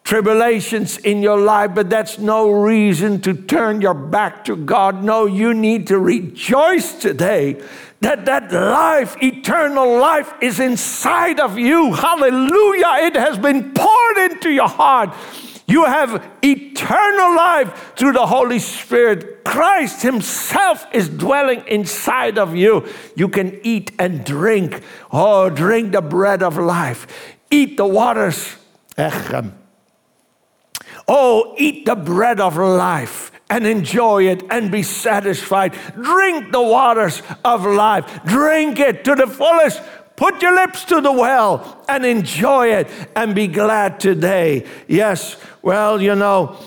tribulations 0.08 0.96
in 0.96 1.22
your 1.22 1.38
life, 1.38 1.74
but 1.74 1.90
that's 1.90 2.18
no 2.18 2.50
reason 2.50 3.20
to 3.20 3.34
turn 3.34 3.82
your 3.82 3.92
back 3.92 4.42
to 4.42 4.56
God. 4.56 5.04
No, 5.04 5.26
you 5.26 5.52
need 5.52 5.86
to 5.88 5.98
rejoice 5.98 6.94
today 6.94 7.62
that 8.00 8.24
that 8.24 8.50
life, 8.50 9.22
eternal 9.22 9.98
life, 9.98 10.32
is 10.40 10.60
inside 10.60 11.38
of 11.38 11.58
you. 11.58 11.92
Hallelujah. 11.92 13.04
It 13.06 13.16
has 13.16 13.36
been 13.36 13.74
poured 13.74 14.16
into 14.30 14.48
your 14.48 14.66
heart. 14.66 15.14
You 15.66 15.84
have 15.84 16.26
eternal 16.42 17.36
life 17.36 17.92
through 17.94 18.12
the 18.12 18.24
Holy 18.24 18.60
Spirit. 18.60 19.44
Christ 19.44 20.00
Himself 20.00 20.86
is 20.94 21.10
dwelling 21.10 21.62
inside 21.66 22.38
of 22.38 22.56
you. 22.56 22.88
You 23.14 23.28
can 23.28 23.60
eat 23.62 23.90
and 23.98 24.24
drink. 24.24 24.82
Oh, 25.12 25.50
drink 25.50 25.92
the 25.92 26.00
bread 26.00 26.42
of 26.42 26.56
life, 26.56 27.06
eat 27.50 27.76
the 27.76 27.86
waters. 27.86 28.56
Oh, 31.08 31.54
eat 31.56 31.86
the 31.86 31.96
bread 31.96 32.38
of 32.38 32.56
life 32.58 33.32
and 33.50 33.66
enjoy 33.66 34.28
it 34.28 34.44
and 34.50 34.70
be 34.70 34.82
satisfied. 34.82 35.72
Drink 35.94 36.52
the 36.52 36.62
waters 36.62 37.22
of 37.44 37.64
life. 37.64 38.20
Drink 38.26 38.78
it 38.78 39.04
to 39.04 39.14
the 39.14 39.26
fullest. 39.26 39.80
Put 40.16 40.42
your 40.42 40.54
lips 40.54 40.84
to 40.86 41.00
the 41.00 41.12
well 41.12 41.84
and 41.88 42.04
enjoy 42.04 42.72
it 42.72 42.88
and 43.16 43.34
be 43.34 43.46
glad 43.46 44.00
today. 44.00 44.66
Yes, 44.86 45.36
well, 45.62 46.02
you 46.02 46.14
know, 46.14 46.58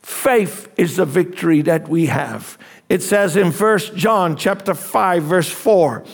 faith 0.00 0.72
is 0.76 0.96
the 0.96 1.04
victory 1.04 1.60
that 1.62 1.88
we 1.88 2.06
have. 2.06 2.56
It 2.88 3.02
says 3.02 3.36
in 3.36 3.52
First 3.52 3.96
John 3.96 4.36
chapter 4.36 4.74
5 4.74 5.22
verse 5.24 5.50
4, 5.50 6.04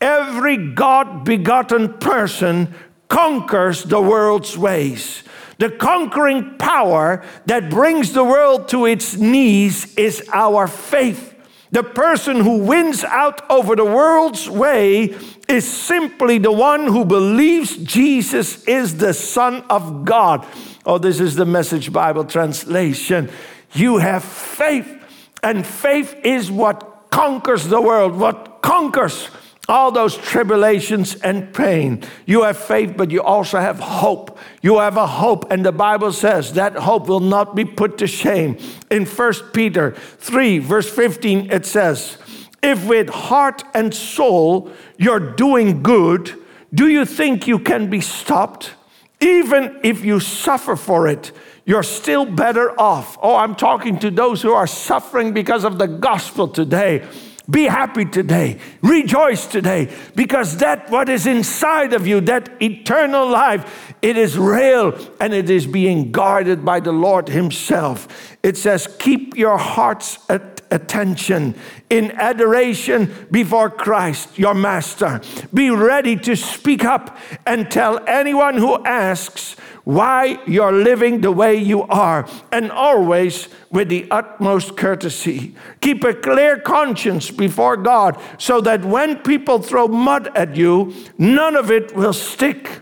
every 0.00 0.56
God 0.56 1.24
begotten 1.24 1.94
person 1.98 2.74
conquers 3.08 3.84
the 3.84 4.00
world's 4.00 4.56
ways. 4.56 5.22
The 5.62 5.70
conquering 5.70 6.58
power 6.58 7.24
that 7.46 7.70
brings 7.70 8.12
the 8.12 8.24
world 8.24 8.66
to 8.70 8.84
its 8.84 9.16
knees 9.16 9.94
is 9.94 10.28
our 10.32 10.66
faith. 10.66 11.36
The 11.70 11.84
person 11.84 12.40
who 12.40 12.64
wins 12.64 13.04
out 13.04 13.48
over 13.48 13.76
the 13.76 13.84
world's 13.84 14.50
way 14.50 15.14
is 15.48 15.64
simply 15.64 16.38
the 16.38 16.50
one 16.50 16.88
who 16.88 17.04
believes 17.04 17.76
Jesus 17.76 18.64
is 18.64 18.96
the 18.96 19.14
Son 19.14 19.62
of 19.70 20.04
God. 20.04 20.44
Oh, 20.84 20.98
this 20.98 21.20
is 21.20 21.36
the 21.36 21.46
Message 21.46 21.92
Bible 21.92 22.24
translation. 22.24 23.30
You 23.72 23.98
have 23.98 24.24
faith, 24.24 25.00
and 25.44 25.64
faith 25.64 26.16
is 26.24 26.50
what 26.50 27.06
conquers 27.10 27.68
the 27.68 27.80
world, 27.80 28.16
what 28.16 28.62
conquers 28.62 29.28
all 29.72 29.90
those 29.90 30.18
tribulations 30.18 31.14
and 31.14 31.54
pain. 31.54 32.02
You 32.26 32.42
have 32.42 32.58
faith, 32.58 32.94
but 32.94 33.10
you 33.10 33.22
also 33.22 33.58
have 33.58 33.80
hope. 33.80 34.38
You 34.60 34.80
have 34.80 34.98
a 34.98 35.06
hope, 35.06 35.50
and 35.50 35.64
the 35.64 35.72
Bible 35.72 36.12
says 36.12 36.52
that 36.52 36.74
hope 36.74 37.08
will 37.08 37.20
not 37.20 37.56
be 37.56 37.64
put 37.64 37.96
to 37.98 38.06
shame. 38.06 38.58
In 38.90 39.06
1 39.06 39.32
Peter 39.54 39.92
3, 39.92 40.58
verse 40.58 40.90
15, 40.90 41.50
it 41.50 41.64
says, 41.64 42.18
If 42.62 42.86
with 42.86 43.08
heart 43.08 43.64
and 43.72 43.94
soul 43.94 44.70
you're 44.98 45.32
doing 45.36 45.82
good, 45.82 46.38
do 46.74 46.88
you 46.88 47.06
think 47.06 47.48
you 47.48 47.58
can 47.58 47.88
be 47.88 48.02
stopped? 48.02 48.74
Even 49.22 49.80
if 49.82 50.04
you 50.04 50.20
suffer 50.20 50.76
for 50.76 51.08
it, 51.08 51.32
you're 51.64 51.82
still 51.82 52.26
better 52.26 52.78
off. 52.78 53.16
Oh, 53.22 53.36
I'm 53.36 53.54
talking 53.54 53.98
to 54.00 54.10
those 54.10 54.42
who 54.42 54.52
are 54.52 54.66
suffering 54.66 55.32
because 55.32 55.64
of 55.64 55.78
the 55.78 55.86
gospel 55.86 56.46
today. 56.46 57.08
Be 57.50 57.64
happy 57.64 58.04
today. 58.04 58.58
Rejoice 58.82 59.46
today 59.46 59.92
because 60.14 60.58
that 60.58 60.90
what 60.90 61.08
is 61.08 61.26
inside 61.26 61.92
of 61.92 62.06
you, 62.06 62.20
that 62.22 62.50
eternal 62.62 63.28
life, 63.28 63.94
it 64.00 64.16
is 64.16 64.38
real 64.38 64.96
and 65.20 65.34
it 65.34 65.50
is 65.50 65.66
being 65.66 66.12
guarded 66.12 66.64
by 66.64 66.80
the 66.80 66.92
Lord 66.92 67.28
himself. 67.28 68.36
It 68.42 68.56
says 68.56 68.88
keep 68.98 69.36
your 69.36 69.58
hearts 69.58 70.18
at 70.28 70.51
attention 70.72 71.54
in 71.88 72.10
adoration 72.12 73.28
before 73.30 73.70
Christ, 73.70 74.38
your 74.38 74.54
master. 74.54 75.20
Be 75.54 75.70
ready 75.70 76.16
to 76.16 76.34
speak 76.34 76.84
up 76.84 77.16
and 77.46 77.70
tell 77.70 78.00
anyone 78.08 78.56
who 78.56 78.84
asks 78.84 79.54
why 79.84 80.38
you're 80.46 80.72
living 80.72 81.20
the 81.20 81.32
way 81.32 81.56
you 81.56 81.82
are, 81.82 82.28
and 82.52 82.70
always 82.70 83.48
with 83.70 83.88
the 83.88 84.06
utmost 84.10 84.76
courtesy. 84.76 85.54
Keep 85.80 86.04
a 86.04 86.14
clear 86.14 86.58
conscience 86.58 87.30
before 87.30 87.76
God 87.76 88.20
so 88.38 88.60
that 88.60 88.84
when 88.84 89.18
people 89.18 89.58
throw 89.58 89.88
mud 89.88 90.30
at 90.36 90.56
you, 90.56 90.94
none 91.18 91.56
of 91.56 91.70
it 91.70 91.94
will 91.96 92.12
stick. 92.12 92.80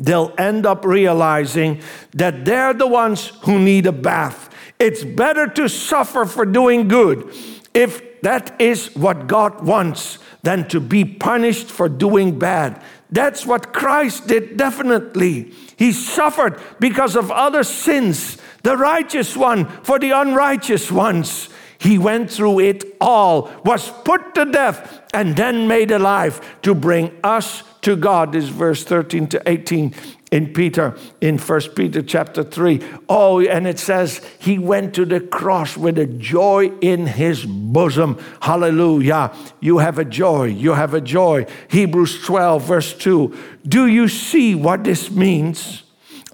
They'll 0.00 0.32
end 0.38 0.66
up 0.66 0.84
realizing 0.84 1.82
that 2.14 2.44
they're 2.44 2.74
the 2.74 2.86
ones 2.86 3.32
who 3.42 3.58
need 3.58 3.86
a 3.86 3.92
bath. 3.92 4.47
It's 4.78 5.04
better 5.04 5.46
to 5.48 5.68
suffer 5.68 6.24
for 6.24 6.46
doing 6.46 6.88
good 6.88 7.34
if 7.74 8.20
that 8.22 8.60
is 8.60 8.94
what 8.94 9.26
God 9.26 9.64
wants 9.64 10.18
than 10.42 10.68
to 10.68 10.80
be 10.80 11.04
punished 11.04 11.66
for 11.66 11.88
doing 11.88 12.38
bad. 12.38 12.82
That's 13.10 13.46
what 13.46 13.72
Christ 13.72 14.26
did, 14.26 14.56
definitely. 14.56 15.52
He 15.76 15.92
suffered 15.92 16.60
because 16.78 17.16
of 17.16 17.30
other 17.30 17.62
sins, 17.62 18.38
the 18.62 18.76
righteous 18.76 19.36
one 19.36 19.66
for 19.82 19.98
the 19.98 20.10
unrighteous 20.10 20.90
ones. 20.90 21.48
He 21.78 21.96
went 21.96 22.30
through 22.30 22.60
it 22.60 22.96
all, 23.00 23.50
was 23.64 23.90
put 24.04 24.34
to 24.34 24.44
death, 24.44 25.00
and 25.14 25.36
then 25.36 25.68
made 25.68 25.90
alive 25.90 26.40
to 26.62 26.74
bring 26.74 27.12
us 27.22 27.62
to 27.82 27.94
God. 27.94 28.32
This 28.32 28.48
verse 28.48 28.82
13 28.84 29.28
to 29.28 29.42
18 29.48 29.94
in 30.30 30.52
Peter, 30.52 30.96
in 31.20 31.38
First 31.38 31.74
Peter 31.74 32.02
chapter 32.02 32.42
3. 32.42 32.80
Oh, 33.08 33.40
and 33.40 33.66
it 33.66 33.78
says 33.78 34.20
he 34.38 34.58
went 34.58 34.94
to 34.94 35.04
the 35.04 35.20
cross 35.20 35.76
with 35.76 35.98
a 35.98 36.06
joy 36.06 36.70
in 36.80 37.06
his 37.06 37.46
bosom. 37.46 38.18
Hallelujah. 38.42 39.32
You 39.60 39.78
have 39.78 39.98
a 39.98 40.04
joy. 40.04 40.44
You 40.44 40.74
have 40.74 40.92
a 40.92 41.00
joy. 41.00 41.46
Hebrews 41.68 42.24
12, 42.24 42.62
verse 42.62 42.94
2. 42.94 43.36
Do 43.66 43.86
you 43.86 44.08
see 44.08 44.54
what 44.54 44.84
this 44.84 45.10
means? 45.10 45.82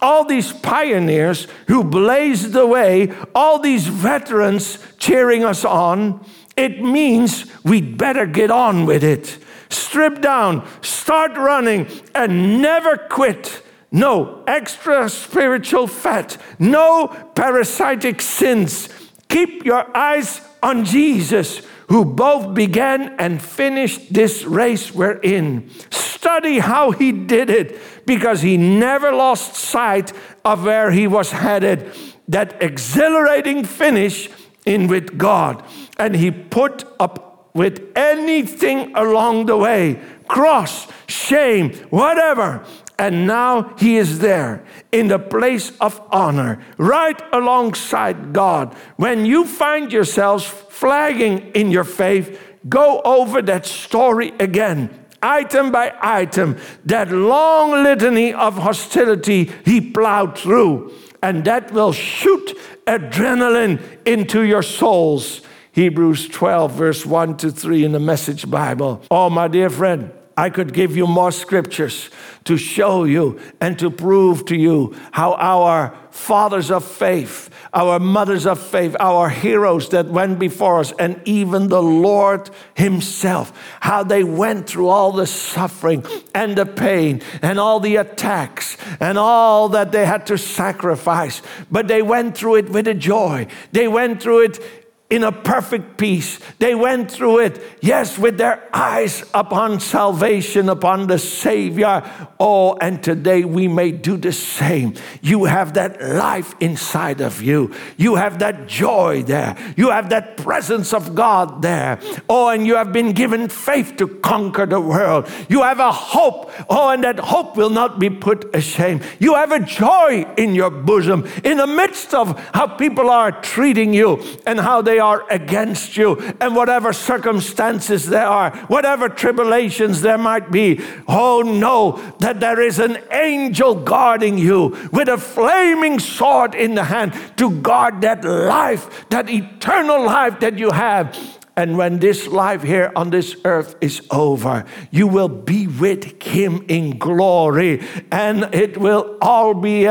All 0.00 0.24
these 0.24 0.52
pioneers 0.52 1.46
who 1.68 1.84
blazed 1.84 2.52
the 2.52 2.66
way, 2.66 3.12
all 3.34 3.60
these 3.60 3.86
veterans 3.86 4.78
cheering 4.98 5.44
us 5.44 5.64
on, 5.64 6.24
it 6.56 6.82
means 6.82 7.46
we'd 7.64 7.96
better 7.96 8.26
get 8.26 8.50
on 8.50 8.86
with 8.86 9.04
it. 9.04 9.38
Strip 9.70 10.20
down, 10.20 10.68
start 10.82 11.36
running, 11.36 11.86
and 12.14 12.60
never 12.60 12.96
quit 12.96 13.62
no 13.94 14.42
extra 14.48 15.08
spiritual 15.08 15.86
fat, 15.86 16.36
no 16.58 17.06
parasitic 17.36 18.20
sins. 18.20 18.88
Keep 19.28 19.64
your 19.64 19.96
eyes 19.96 20.40
on 20.64 20.84
Jesus, 20.84 21.62
who 21.88 22.04
both 22.04 22.54
began 22.54 23.14
and 23.20 23.40
finished 23.40 24.12
this 24.12 24.42
race 24.42 24.92
we're 24.92 25.20
in. 25.20 25.70
Study 25.90 26.58
how 26.58 26.90
he 26.90 27.12
did 27.12 27.48
it 27.48 27.78
because 28.04 28.42
he 28.42 28.56
never 28.56 29.12
lost 29.12 29.54
sight 29.54 30.12
of 30.44 30.64
where 30.64 30.90
he 30.90 31.06
was 31.06 31.30
headed. 31.30 31.92
That 32.26 32.60
exhilarating 32.60 33.64
finish 33.64 34.28
in 34.66 34.88
with 34.88 35.16
God. 35.16 35.62
And 35.98 36.16
he 36.16 36.32
put 36.32 36.84
up 36.98 37.50
with 37.54 37.92
anything 37.94 38.92
along 38.96 39.46
the 39.46 39.56
way 39.56 40.00
cross, 40.26 40.88
shame, 41.06 41.72
whatever. 41.90 42.64
And 42.98 43.26
now 43.26 43.74
he 43.76 43.96
is 43.96 44.20
there 44.20 44.64
in 44.92 45.08
the 45.08 45.18
place 45.18 45.72
of 45.80 46.00
honor, 46.10 46.62
right 46.78 47.20
alongside 47.32 48.32
God. 48.32 48.74
When 48.96 49.26
you 49.26 49.44
find 49.44 49.92
yourselves 49.92 50.44
flagging 50.44 51.50
in 51.54 51.72
your 51.72 51.84
faith, 51.84 52.40
go 52.68 53.02
over 53.04 53.42
that 53.42 53.66
story 53.66 54.32
again, 54.38 54.90
item 55.20 55.72
by 55.72 55.92
item, 56.00 56.56
that 56.84 57.10
long 57.10 57.82
litany 57.82 58.32
of 58.32 58.58
hostility 58.58 59.50
he 59.64 59.80
plowed 59.80 60.38
through. 60.38 60.92
And 61.20 61.44
that 61.46 61.72
will 61.72 61.92
shoot 61.92 62.56
adrenaline 62.86 63.82
into 64.04 64.42
your 64.42 64.62
souls. 64.62 65.40
Hebrews 65.72 66.28
12, 66.28 66.72
verse 66.72 67.04
1 67.04 67.38
to 67.38 67.50
3 67.50 67.84
in 67.84 67.92
the 67.92 67.98
Message 67.98 68.48
Bible. 68.48 69.02
Oh, 69.10 69.28
my 69.28 69.48
dear 69.48 69.68
friend. 69.68 70.12
I 70.36 70.50
could 70.50 70.72
give 70.72 70.96
you 70.96 71.06
more 71.06 71.30
scriptures 71.30 72.10
to 72.44 72.56
show 72.56 73.04
you 73.04 73.40
and 73.60 73.78
to 73.78 73.90
prove 73.90 74.44
to 74.46 74.56
you 74.56 74.94
how 75.12 75.34
our 75.34 75.96
fathers 76.10 76.70
of 76.70 76.84
faith, 76.84 77.50
our 77.72 77.98
mothers 77.98 78.46
of 78.46 78.60
faith, 78.60 78.96
our 79.00 79.28
heroes 79.28 79.88
that 79.90 80.06
went 80.06 80.38
before 80.38 80.80
us, 80.80 80.92
and 80.98 81.20
even 81.24 81.68
the 81.68 81.82
Lord 81.82 82.50
Himself, 82.74 83.52
how 83.80 84.02
they 84.02 84.24
went 84.24 84.68
through 84.68 84.88
all 84.88 85.12
the 85.12 85.26
suffering 85.26 86.04
and 86.34 86.56
the 86.56 86.66
pain 86.66 87.22
and 87.40 87.58
all 87.58 87.80
the 87.80 87.96
attacks 87.96 88.76
and 89.00 89.16
all 89.18 89.68
that 89.70 89.92
they 89.92 90.04
had 90.04 90.26
to 90.26 90.38
sacrifice. 90.38 91.42
But 91.70 91.88
they 91.88 92.02
went 92.02 92.36
through 92.36 92.56
it 92.56 92.70
with 92.70 92.88
a 92.88 92.94
joy. 92.94 93.46
They 93.72 93.88
went 93.88 94.22
through 94.22 94.44
it 94.44 94.83
in 95.10 95.22
a 95.22 95.30
perfect 95.30 95.98
peace. 95.98 96.40
They 96.58 96.74
went 96.74 97.10
through 97.10 97.40
it, 97.40 97.62
yes, 97.82 98.18
with 98.18 98.38
their 98.38 98.68
eyes 98.72 99.22
upon 99.34 99.80
salvation, 99.80 100.68
upon 100.68 101.08
the 101.08 101.18
Savior. 101.18 102.02
Oh, 102.40 102.76
and 102.80 103.02
today 103.02 103.44
we 103.44 103.68
may 103.68 103.92
do 103.92 104.16
the 104.16 104.32
same. 104.32 104.94
You 105.20 105.44
have 105.44 105.74
that 105.74 106.00
life 106.02 106.54
inside 106.58 107.20
of 107.20 107.42
you, 107.42 107.72
you 107.98 108.14
have 108.14 108.38
that 108.38 108.66
joy 108.66 109.22
there, 109.22 109.56
you 109.76 109.90
have 109.90 110.08
that 110.08 110.38
presence 110.38 110.92
of 110.94 111.14
God 111.14 111.60
there. 111.60 112.00
Oh, 112.28 112.48
and 112.48 112.66
you 112.66 112.76
have 112.76 112.92
been 112.92 113.12
given 113.12 113.48
faith 113.48 113.96
to 113.98 114.08
conquer 114.08 114.64
the 114.66 114.80
world. 114.80 115.28
You 115.48 115.62
have 115.62 115.80
a 115.80 115.92
hope. 115.92 116.50
Oh, 116.68 116.88
and 116.88 117.04
that 117.04 117.18
hope 117.18 117.56
will 117.56 117.70
not 117.70 117.98
be 117.98 118.08
put 118.08 118.54
ashamed. 118.54 119.02
You 119.18 119.34
have 119.34 119.52
a 119.52 119.60
joy 119.60 120.26
in 120.38 120.54
your 120.54 120.70
bosom 120.70 121.28
in 121.44 121.58
the 121.58 121.66
midst 121.66 122.14
of 122.14 122.38
how 122.54 122.66
people 122.66 123.10
are 123.10 123.32
treating 123.42 123.92
you 123.92 124.22
and 124.46 124.58
how 124.58 124.80
they 124.82 124.93
are 124.98 125.24
against 125.30 125.96
you, 125.96 126.18
and 126.40 126.54
whatever 126.54 126.92
circumstances 126.92 128.06
there 128.06 128.26
are, 128.26 128.56
whatever 128.68 129.08
tribulations 129.08 130.02
there 130.02 130.18
might 130.18 130.50
be, 130.50 130.80
oh, 131.08 131.42
know 131.42 132.00
that 132.18 132.40
there 132.40 132.60
is 132.60 132.78
an 132.78 132.98
angel 133.10 133.74
guarding 133.74 134.38
you 134.38 134.76
with 134.92 135.08
a 135.08 135.18
flaming 135.18 135.98
sword 135.98 136.54
in 136.54 136.74
the 136.74 136.84
hand 136.84 137.14
to 137.36 137.50
guard 137.60 138.00
that 138.00 138.24
life, 138.24 139.08
that 139.10 139.28
eternal 139.28 140.04
life 140.04 140.40
that 140.40 140.58
you 140.58 140.70
have. 140.70 141.16
And 141.56 141.78
when 141.78 142.00
this 142.00 142.26
life 142.26 142.62
here 142.62 142.90
on 142.96 143.10
this 143.10 143.36
earth 143.44 143.76
is 143.80 144.02
over, 144.10 144.64
you 144.90 145.06
will 145.06 145.28
be 145.28 145.68
with 145.68 146.20
Him 146.22 146.64
in 146.68 146.98
glory, 146.98 147.82
and 148.10 148.52
it 148.52 148.76
will 148.76 149.16
all 149.22 149.54
be 149.54 149.86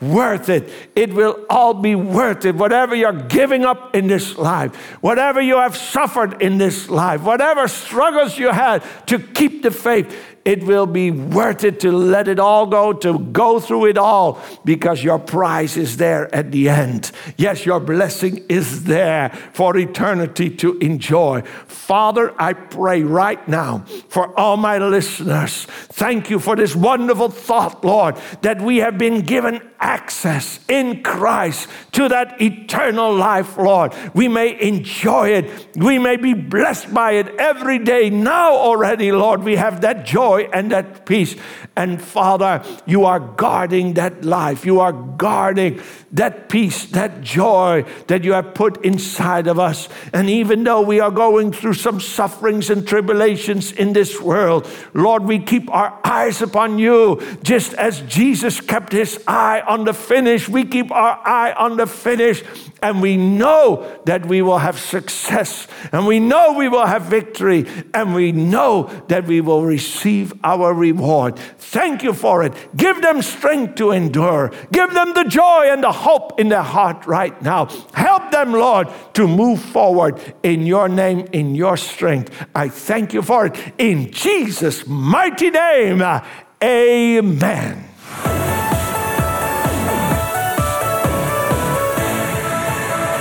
worth 0.00 0.50
it. 0.50 0.68
It 0.94 1.14
will 1.14 1.46
all 1.48 1.72
be 1.72 1.94
worth 1.94 2.44
it. 2.44 2.54
Whatever 2.54 2.94
you're 2.94 3.12
giving 3.12 3.64
up 3.64 3.94
in 3.96 4.08
this 4.08 4.36
life, 4.36 4.76
whatever 5.00 5.40
you 5.40 5.56
have 5.56 5.74
suffered 5.74 6.42
in 6.42 6.58
this 6.58 6.90
life, 6.90 7.22
whatever 7.22 7.66
struggles 7.66 8.36
you 8.36 8.50
had 8.50 8.84
to 9.06 9.18
keep 9.18 9.62
the 9.62 9.70
faith, 9.70 10.35
it 10.46 10.62
will 10.62 10.86
be 10.86 11.10
worth 11.10 11.64
it 11.64 11.80
to 11.80 11.90
let 11.90 12.28
it 12.28 12.38
all 12.38 12.66
go, 12.66 12.92
to 12.92 13.18
go 13.18 13.58
through 13.58 13.86
it 13.86 13.98
all, 13.98 14.40
because 14.64 15.02
your 15.02 15.18
prize 15.18 15.76
is 15.76 15.96
there 15.96 16.32
at 16.32 16.52
the 16.52 16.68
end. 16.68 17.10
Yes, 17.36 17.66
your 17.66 17.80
blessing 17.80 18.46
is 18.48 18.84
there 18.84 19.30
for 19.52 19.76
eternity 19.76 20.48
to 20.56 20.78
enjoy. 20.78 21.42
Father, 21.66 22.32
I 22.40 22.52
pray 22.52 23.02
right 23.02 23.46
now 23.48 23.84
for 24.08 24.38
all 24.38 24.56
my 24.56 24.78
listeners. 24.78 25.64
Thank 25.64 26.30
you 26.30 26.38
for 26.38 26.54
this 26.54 26.76
wonderful 26.76 27.28
thought, 27.30 27.84
Lord, 27.84 28.16
that 28.42 28.60
we 28.60 28.76
have 28.78 28.96
been 28.96 29.22
given 29.22 29.60
access 29.80 30.60
in 30.68 31.02
Christ 31.02 31.68
to 31.92 32.08
that 32.08 32.40
eternal 32.40 33.12
life, 33.14 33.58
Lord. 33.58 33.94
We 34.14 34.28
may 34.28 34.58
enjoy 34.60 35.30
it, 35.30 35.76
we 35.76 35.98
may 35.98 36.16
be 36.16 36.34
blessed 36.34 36.94
by 36.94 37.12
it 37.12 37.28
every 37.38 37.78
day. 37.80 38.10
Now, 38.10 38.54
already, 38.54 39.10
Lord, 39.12 39.42
we 39.42 39.56
have 39.56 39.80
that 39.80 40.06
joy 40.06 40.35
joy 40.36 40.48
and 40.52 40.70
that 40.72 41.06
peace. 41.06 41.36
And 41.76 42.00
Father, 42.00 42.62
you 42.86 43.04
are 43.04 43.20
guarding 43.20 43.94
that 43.94 44.24
life. 44.24 44.64
You 44.64 44.80
are 44.80 44.92
guarding 44.92 45.80
that 46.12 46.48
peace, 46.48 46.86
that 46.86 47.20
joy 47.20 47.84
that 48.06 48.24
you 48.24 48.32
have 48.32 48.54
put 48.54 48.84
inside 48.84 49.46
of 49.46 49.58
us. 49.58 49.88
And 50.12 50.30
even 50.30 50.64
though 50.64 50.80
we 50.80 51.00
are 51.00 51.10
going 51.10 51.52
through 51.52 51.74
some 51.74 52.00
sufferings 52.00 52.70
and 52.70 52.86
tribulations 52.86 53.72
in 53.72 53.92
this 53.92 54.20
world, 54.20 54.68
Lord, 54.94 55.24
we 55.24 55.38
keep 55.38 55.70
our 55.70 55.98
eyes 56.04 56.42
upon 56.42 56.78
you. 56.78 57.20
Just 57.42 57.74
as 57.74 58.00
Jesus 58.02 58.60
kept 58.60 58.92
his 58.92 59.22
eye 59.26 59.62
on 59.66 59.84
the 59.84 59.94
finish, 59.94 60.48
we 60.48 60.64
keep 60.64 60.90
our 60.90 61.20
eye 61.24 61.52
on 61.52 61.76
the 61.76 61.86
finish. 61.86 62.42
And 62.82 63.00
we 63.00 63.16
know 63.16 64.00
that 64.04 64.26
we 64.26 64.42
will 64.42 64.58
have 64.58 64.78
success. 64.78 65.66
And 65.92 66.06
we 66.06 66.20
know 66.20 66.52
we 66.52 66.68
will 66.68 66.86
have 66.86 67.02
victory. 67.02 67.66
And 67.94 68.14
we 68.14 68.32
know 68.32 68.84
that 69.08 69.26
we 69.26 69.40
will 69.40 69.64
receive 69.64 70.32
our 70.44 70.74
reward. 70.74 71.38
Thank 71.38 72.02
you 72.02 72.12
for 72.12 72.42
it. 72.42 72.52
Give 72.76 73.00
them 73.00 73.22
strength 73.22 73.76
to 73.76 73.92
endure. 73.92 74.52
Give 74.72 74.92
them 74.92 75.14
the 75.14 75.24
joy 75.24 75.68
and 75.70 75.82
the 75.82 75.92
hope 75.92 76.38
in 76.38 76.48
their 76.48 76.62
heart 76.62 77.06
right 77.06 77.40
now. 77.42 77.66
Help 77.94 78.30
them, 78.30 78.52
Lord, 78.52 78.88
to 79.14 79.26
move 79.26 79.60
forward 79.60 80.20
in 80.42 80.66
your 80.66 80.88
name, 80.88 81.26
in 81.32 81.54
your 81.54 81.76
strength. 81.76 82.30
I 82.54 82.68
thank 82.68 83.14
you 83.14 83.22
for 83.22 83.46
it. 83.46 83.56
In 83.78 84.12
Jesus' 84.12 84.86
mighty 84.86 85.50
name, 85.50 86.02
uh, 86.02 86.20
amen. 86.62 87.85